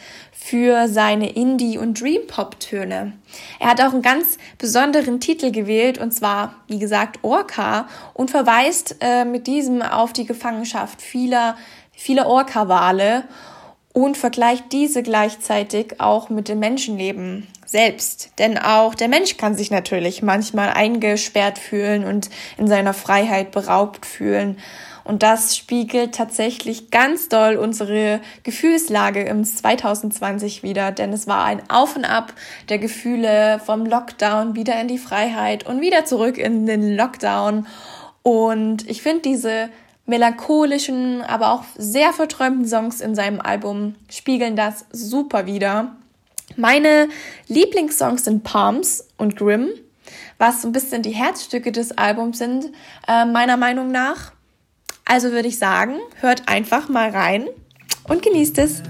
[0.48, 3.12] für seine Indie- und Dream-Pop-Töne.
[3.60, 8.96] Er hat auch einen ganz besonderen Titel gewählt, und zwar, wie gesagt, Orca, und verweist
[9.00, 11.56] äh, mit diesem auf die Gefangenschaft vieler,
[11.92, 13.24] vieler Orca-Wale
[13.92, 18.30] und vergleicht diese gleichzeitig auch mit dem Menschenleben selbst.
[18.38, 24.06] Denn auch der Mensch kann sich natürlich manchmal eingesperrt fühlen und in seiner Freiheit beraubt
[24.06, 24.56] fühlen.
[25.08, 31.62] Und das spiegelt tatsächlich ganz doll unsere Gefühlslage im 2020 wieder, denn es war ein
[31.70, 32.34] Auf und Ab
[32.68, 37.66] der Gefühle vom Lockdown wieder in die Freiheit und wieder zurück in den Lockdown.
[38.22, 39.70] Und ich finde diese
[40.04, 45.96] melancholischen, aber auch sehr verträumten Songs in seinem Album spiegeln das super wieder.
[46.56, 47.08] Meine
[47.46, 49.70] Lieblingssongs sind Palms und Grimm,
[50.36, 52.66] was so ein bisschen die Herzstücke des Albums sind,
[53.06, 54.32] äh, meiner Meinung nach.
[55.08, 57.48] Also würde ich sagen, hört einfach mal rein
[58.08, 58.82] und genießt es.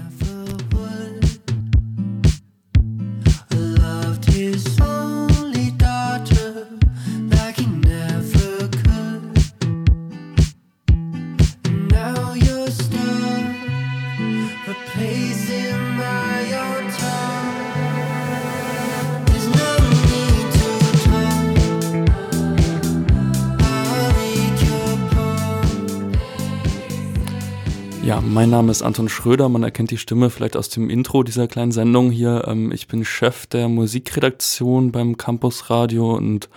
[28.59, 29.47] Name ist Anton Schröder.
[29.47, 32.43] Man erkennt die Stimme vielleicht aus dem Intro dieser kleinen Sendung hier.
[32.45, 36.49] Ähm, ich bin Chef der Musikredaktion beim Campus Radio und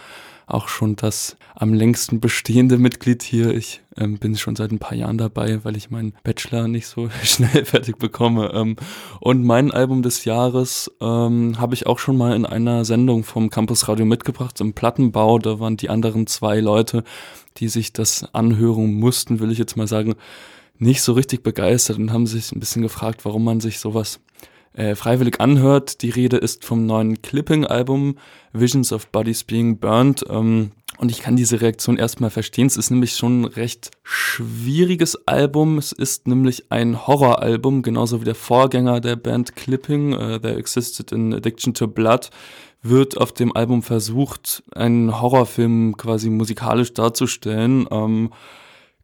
[0.48, 3.54] auch schon das am längsten bestehende Mitglied hier.
[3.54, 7.08] Ich ähm, bin schon seit ein paar Jahren dabei, weil ich meinen Bachelor nicht so
[7.22, 8.50] schnell fertig bekomme.
[8.52, 8.74] Ähm,
[9.20, 13.48] und mein Album des Jahres ähm, habe ich auch schon mal in einer Sendung vom
[13.48, 15.38] Campus Radio mitgebracht, im Plattenbau.
[15.38, 17.04] Da waren die anderen zwei Leute,
[17.58, 20.16] die sich das anhören mussten, will ich jetzt mal sagen,
[20.82, 24.20] nicht so richtig begeistert und haben sich ein bisschen gefragt, warum man sich sowas
[24.74, 26.02] äh, freiwillig anhört.
[26.02, 28.16] Die Rede ist vom neuen Clipping-Album
[28.52, 30.24] Visions of Bodies Being Burned.
[30.28, 32.66] Ähm, und ich kann diese Reaktion erstmal verstehen.
[32.66, 35.78] Es ist nämlich schon ein recht schwieriges Album.
[35.78, 41.12] Es ist nämlich ein Horroralbum, genauso wie der Vorgänger der Band Clipping, uh, There Existed
[41.12, 42.30] in Addiction to Blood,
[42.82, 47.86] wird auf dem Album versucht, einen Horrorfilm quasi musikalisch darzustellen.
[47.90, 48.30] Ähm,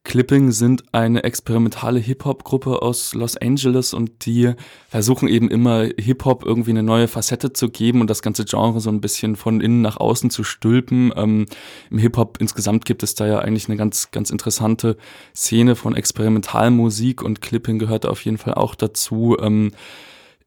[0.08, 4.54] Clipping sind eine experimentale Hip-Hop-Gruppe aus Los Angeles und die
[4.88, 8.88] versuchen eben immer Hip-Hop irgendwie eine neue Facette zu geben und das ganze Genre so
[8.88, 11.12] ein bisschen von innen nach außen zu stülpen.
[11.14, 11.44] Ähm,
[11.90, 14.96] Im Hip-Hop insgesamt gibt es da ja eigentlich eine ganz, ganz interessante
[15.36, 19.36] Szene von Experimentalmusik und Clipping gehört auf jeden Fall auch dazu.
[19.38, 19.72] Ähm,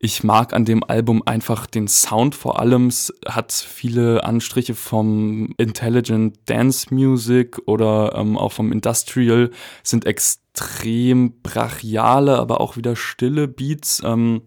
[0.04, 2.88] ich mag an dem Album einfach den Sound vor allem.
[2.88, 9.52] Es hat viele Anstriche vom Intelligent Dance Music oder ähm, auch vom Industrial,
[9.84, 14.02] sind extrem brachiale, aber auch wieder stille Beats.
[14.04, 14.41] Ähm,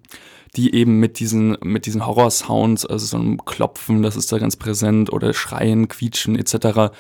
[0.57, 4.55] die eben mit diesen, mit diesen Horror-Sounds, also so einem Klopfen, das ist da ganz
[4.57, 6.94] präsent, oder Schreien, Quietschen etc.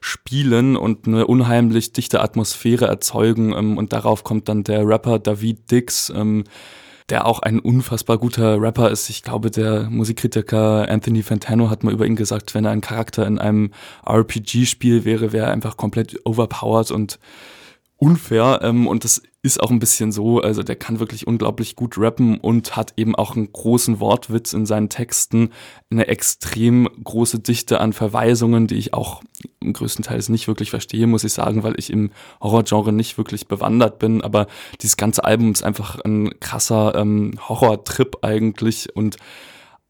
[0.00, 3.52] spielen und eine unheimlich dichte Atmosphäre erzeugen.
[3.52, 6.44] Ähm, und darauf kommt dann der Rapper David Dix, ähm,
[7.10, 9.10] der auch ein unfassbar guter Rapper ist.
[9.10, 13.26] Ich glaube, der Musikkritiker Anthony Fantano hat mal über ihn gesagt, wenn er ein Charakter
[13.26, 13.72] in einem
[14.06, 17.18] RPG-Spiel wäre, wäre er einfach komplett overpowered und
[18.00, 18.60] unfair.
[18.62, 20.40] Ähm, und das ist auch ein bisschen so.
[20.40, 24.66] Also der kann wirklich unglaublich gut rappen und hat eben auch einen großen Wortwitz in
[24.66, 25.50] seinen Texten,
[25.90, 29.22] eine extrem große Dichte an Verweisungen, die ich auch
[29.60, 33.46] im größten Teil nicht wirklich verstehe, muss ich sagen, weil ich im Horrorgenre nicht wirklich
[33.48, 34.22] bewandert bin.
[34.22, 34.46] Aber
[34.80, 39.16] dieses ganze Album ist einfach ein krasser ähm, Horrortrip eigentlich und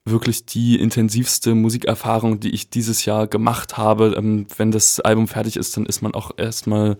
[0.04, 4.14] wirklich die intensivste Musikerfahrung, die ich dieses Jahr gemacht habe.
[4.16, 6.96] Ähm, wenn das Album fertig ist, dann ist man auch erstmal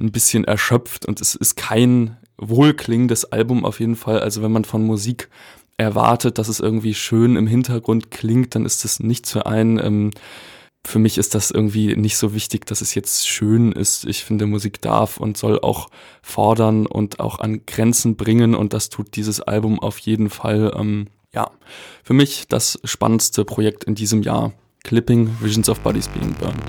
[0.00, 4.20] ein bisschen erschöpft und es ist kein wohlklingendes Album auf jeden Fall.
[4.20, 5.28] Also wenn man von Musik
[5.76, 9.78] erwartet, dass es irgendwie schön im Hintergrund klingt, dann ist das nichts für einen.
[9.78, 10.10] Ähm,
[10.86, 14.04] für mich ist das irgendwie nicht so wichtig, dass es jetzt schön ist.
[14.06, 15.88] Ich finde, Musik darf und soll auch
[16.22, 20.72] fordern und auch an Grenzen bringen und das tut dieses Album auf jeden Fall.
[20.76, 21.50] Ähm, ja,
[22.02, 24.52] für mich das spannendste Projekt in diesem Jahr.
[24.84, 26.62] Clipping Visions of Bodies Being Burned.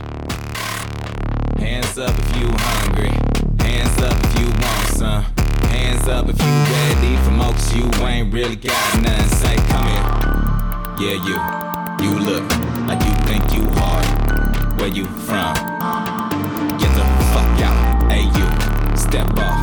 [1.58, 2.79] Hands up if you
[5.10, 5.24] some.
[5.70, 9.30] Hands up if you ready for more, you ain't really got nothing.
[9.42, 10.06] Say, come here.
[11.02, 11.38] Yeah, you.
[12.04, 12.46] You look
[12.88, 14.06] like you think you hard.
[14.80, 15.54] Where you from?
[16.82, 17.78] Get the fuck out.
[18.12, 18.48] Hey, you.
[18.98, 19.60] Step off.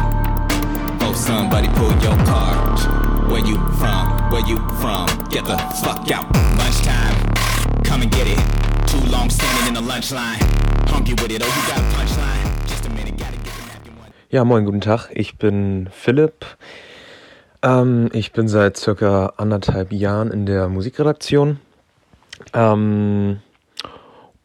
[1.03, 3.31] Oh, somebody pull your card.
[3.31, 4.05] Where you from?
[4.31, 5.07] Where you from?
[5.31, 6.27] Get the fuck out.
[6.59, 7.17] Lunchtime.
[7.85, 8.41] Come and get it.
[8.89, 10.41] Too long standing in the lunch line.
[10.89, 11.43] Hungry with it.
[11.43, 12.36] Oh, you got a punchline.
[14.37, 15.09] Ja, moin, guten Tag.
[15.15, 16.45] Ich bin Philipp.
[17.63, 21.59] Ähm, ich bin seit circa anderthalb Jahren in der Musikredaktion.
[22.53, 23.41] Ähm,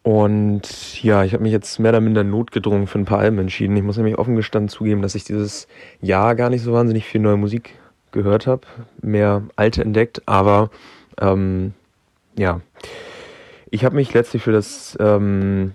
[0.02, 3.76] und ja, ich habe mich jetzt mehr oder minder notgedrungen für ein paar Alben entschieden.
[3.76, 5.68] Ich muss nämlich offen gestanden zugeben, dass ich dieses
[6.00, 7.78] Jahr gar nicht so wahnsinnig viel neue Musik
[8.12, 8.62] gehört habe.
[9.02, 10.70] Mehr alte entdeckt, aber
[11.20, 11.74] ähm,
[12.38, 12.62] ja.
[13.68, 15.74] Ich habe mich letztlich für das ähm,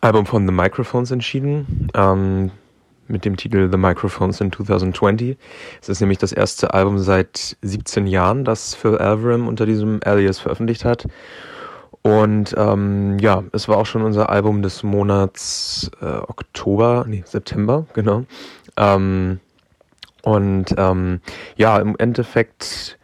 [0.00, 2.50] Album von The Microphones entschieden, ähm,
[3.08, 5.36] mit dem Titel The Microphones in 2020.
[5.80, 10.38] Es ist nämlich das erste Album seit 17 Jahren, das Phil Alvarim unter diesem Alias
[10.38, 11.06] veröffentlicht hat.
[12.02, 17.86] Und ähm, ja, es war auch schon unser Album des Monats äh, Oktober, nee, September,
[17.94, 18.24] genau.
[18.76, 19.38] Ähm,
[20.22, 21.20] und ähm,
[21.56, 22.98] ja, im Endeffekt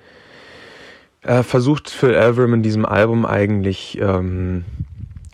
[1.22, 4.64] äh, versucht Phil Elverum in diesem Album eigentlich ähm,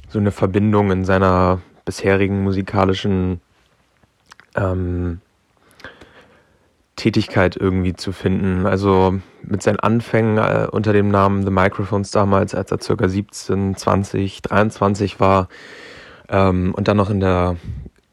[0.08, 3.40] so eine Verbindung in seiner bisherigen musikalischen
[4.54, 5.20] ähm,
[6.96, 8.66] Tätigkeit irgendwie zu finden.
[8.66, 13.76] Also mit seinen Anfängen äh, unter dem Namen The Microphones damals, als er circa 17,
[13.76, 15.48] 20, 23 war
[16.28, 17.56] ähm, und dann noch in der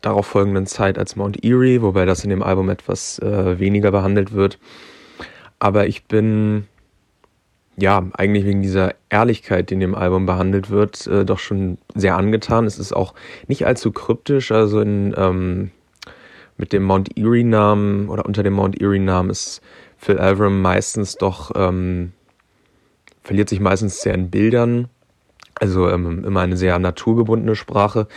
[0.02, 4.34] darauf folgenden Zeit als Mount Erie, wobei das in dem Album etwas äh, weniger behandelt
[4.34, 4.58] wird.
[5.60, 6.66] Aber ich bin
[7.78, 12.18] ja eigentlich wegen dieser Ehrlichkeit, die in dem Album behandelt wird, äh, doch schon sehr
[12.18, 12.66] angetan.
[12.66, 13.14] Es ist auch
[13.48, 15.72] nicht allzu kryptisch, also in ähm,
[16.58, 19.62] mit dem Mount Erie-Namen oder unter dem Mount Erie-Namen ist
[19.98, 22.14] Phil Elverum meistens doch, ähm,
[23.24, 24.90] verliert sich meistens sehr in Bildern.
[25.56, 28.08] Also ähm, immer eine sehr naturgebundene Sprache.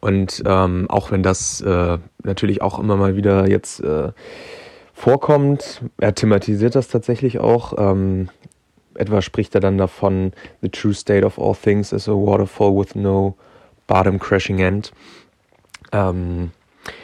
[0.00, 4.12] Und ähm, auch wenn das äh, natürlich auch immer mal wieder jetzt äh,
[4.94, 7.74] vorkommt, er thematisiert das tatsächlich auch.
[7.76, 8.30] Ähm,
[8.94, 10.32] etwa spricht er dann davon,
[10.62, 13.36] The true state of all things is a waterfall with no
[13.86, 14.92] bottom crashing end.
[15.92, 16.52] Ähm,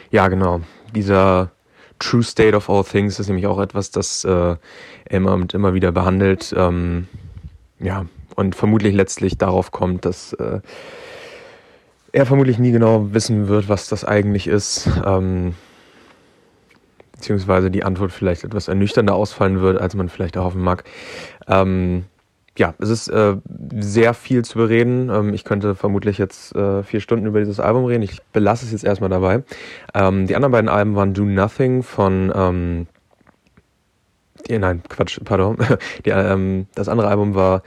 [0.09, 0.61] ja, genau
[0.95, 1.51] dieser
[1.99, 4.55] True State of All Things ist nämlich auch etwas, das äh,
[5.11, 6.53] und immer wieder behandelt.
[6.57, 7.07] Ähm,
[7.79, 10.61] ja, und vermutlich letztlich darauf kommt, dass äh,
[12.11, 14.89] er vermutlich nie genau wissen wird, was das eigentlich ist.
[15.05, 15.53] Ähm,
[17.13, 20.83] beziehungsweise die Antwort vielleicht etwas ernüchternder ausfallen wird, als man vielleicht erhoffen mag.
[21.47, 22.05] Ähm,
[22.57, 23.37] ja, es ist äh,
[23.79, 25.09] sehr viel zu bereden.
[25.09, 28.03] Ähm, ich könnte vermutlich jetzt äh, vier Stunden über dieses Album reden.
[28.03, 29.43] Ich belasse es jetzt erstmal dabei.
[29.93, 32.87] Ähm, die anderen beiden Alben waren Do Nothing von ähm,
[34.47, 35.57] die, nein, Quatsch, pardon.
[36.05, 37.61] Die, ähm, das andere Album war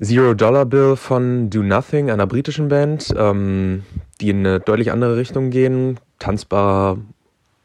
[0.00, 3.84] Zero Dollar Bill von Do Nothing, einer britischen Band, ähm,
[4.20, 5.98] die in eine deutlich andere Richtung gehen.
[6.18, 6.98] Tanzbarer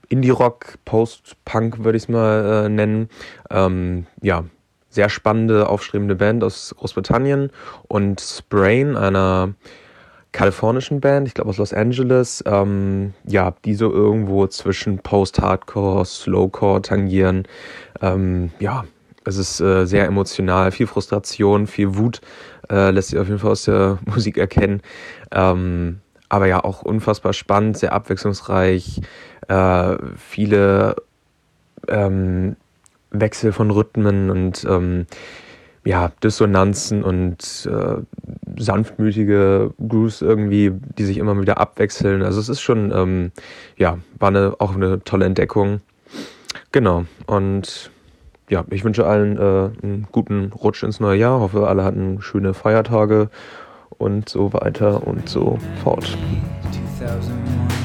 [0.09, 3.09] Indie-Rock, Post-Punk würde ich es mal äh, nennen.
[3.49, 4.45] Ähm, ja,
[4.93, 7.49] sehr spannende, aufstrebende Band aus Großbritannien
[7.87, 9.53] und Sprain, einer
[10.31, 16.81] kalifornischen Band, ich glaube aus Los Angeles, ähm, ja, die so irgendwo zwischen Post-Hardcore, Slowcore
[16.81, 17.47] tangieren.
[18.01, 18.83] Ähm, ja,
[19.25, 22.21] es ist äh, sehr emotional, viel Frustration, viel Wut
[22.69, 24.81] äh, lässt sich auf jeden Fall aus der Musik erkennen.
[25.31, 29.01] Ähm, aber ja, auch unfassbar spannend, sehr abwechslungsreich,
[29.47, 30.95] äh, viele
[31.87, 32.55] ähm,
[33.13, 35.05] Wechsel von Rhythmen und ähm,
[35.85, 37.95] ja, Dissonanzen und äh,
[38.57, 42.23] sanftmütige Grooves irgendwie, die sich immer wieder abwechseln.
[42.23, 43.31] Also es ist schon, ähm,
[43.77, 45.81] ja, war eine, auch eine tolle Entdeckung.
[46.71, 47.05] Genau.
[47.27, 47.91] Und
[48.49, 49.41] ja, ich wünsche allen äh,
[49.83, 51.39] einen guten Rutsch ins neue Jahr.
[51.39, 53.29] Hoffe, alle hatten schöne Feiertage
[53.97, 56.17] und so weiter und so fort.
[56.97, 57.82] 2001,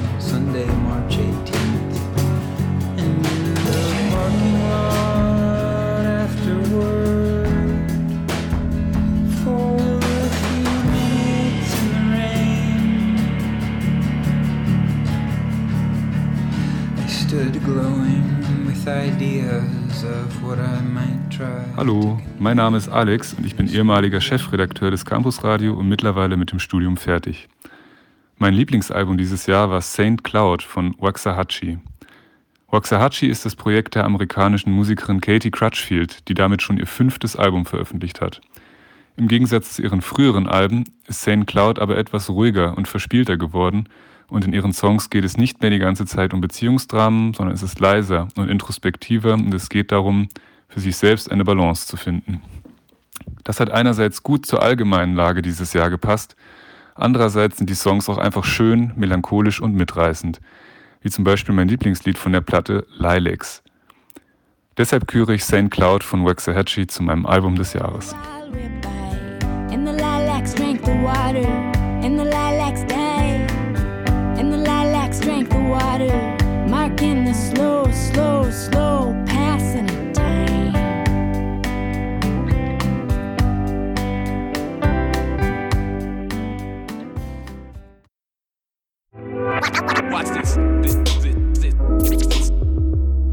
[21.76, 26.50] Hallo, mein Name ist Alex und ich bin ehemaliger Chefredakteur des Campusradio und mittlerweile mit
[26.50, 27.48] dem Studium fertig.
[28.38, 31.78] Mein Lieblingsalbum dieses Jahr war Saint Cloud von Waxahachie.
[32.68, 37.66] Waxahachie ist das Projekt der amerikanischen Musikerin Katie Crutchfield, die damit schon ihr fünftes Album
[37.66, 38.40] veröffentlicht hat.
[39.16, 43.88] Im Gegensatz zu ihren früheren Alben ist Saint Cloud aber etwas ruhiger und verspielter geworden
[44.26, 47.62] und in ihren Songs geht es nicht mehr die ganze Zeit um Beziehungsdramen, sondern es
[47.62, 50.28] ist leiser und introspektiver und es geht darum,
[50.68, 52.42] für sich selbst eine Balance zu finden.
[53.44, 56.36] Das hat einerseits gut zur allgemeinen Lage dieses Jahr gepasst,
[56.94, 60.40] andererseits sind die Songs auch einfach schön, melancholisch und mitreißend,
[61.00, 63.62] wie zum Beispiel mein Lieblingslied von der Platte Lilacs.
[64.76, 65.70] Deshalb küre ich St.
[65.70, 68.14] Cloud von Waxahachie zu meinem Album des Jahres.
[69.72, 70.54] In the lilacs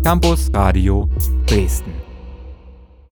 [0.04, 1.10] Campus Radio
[1.46, 2.05] Dresden.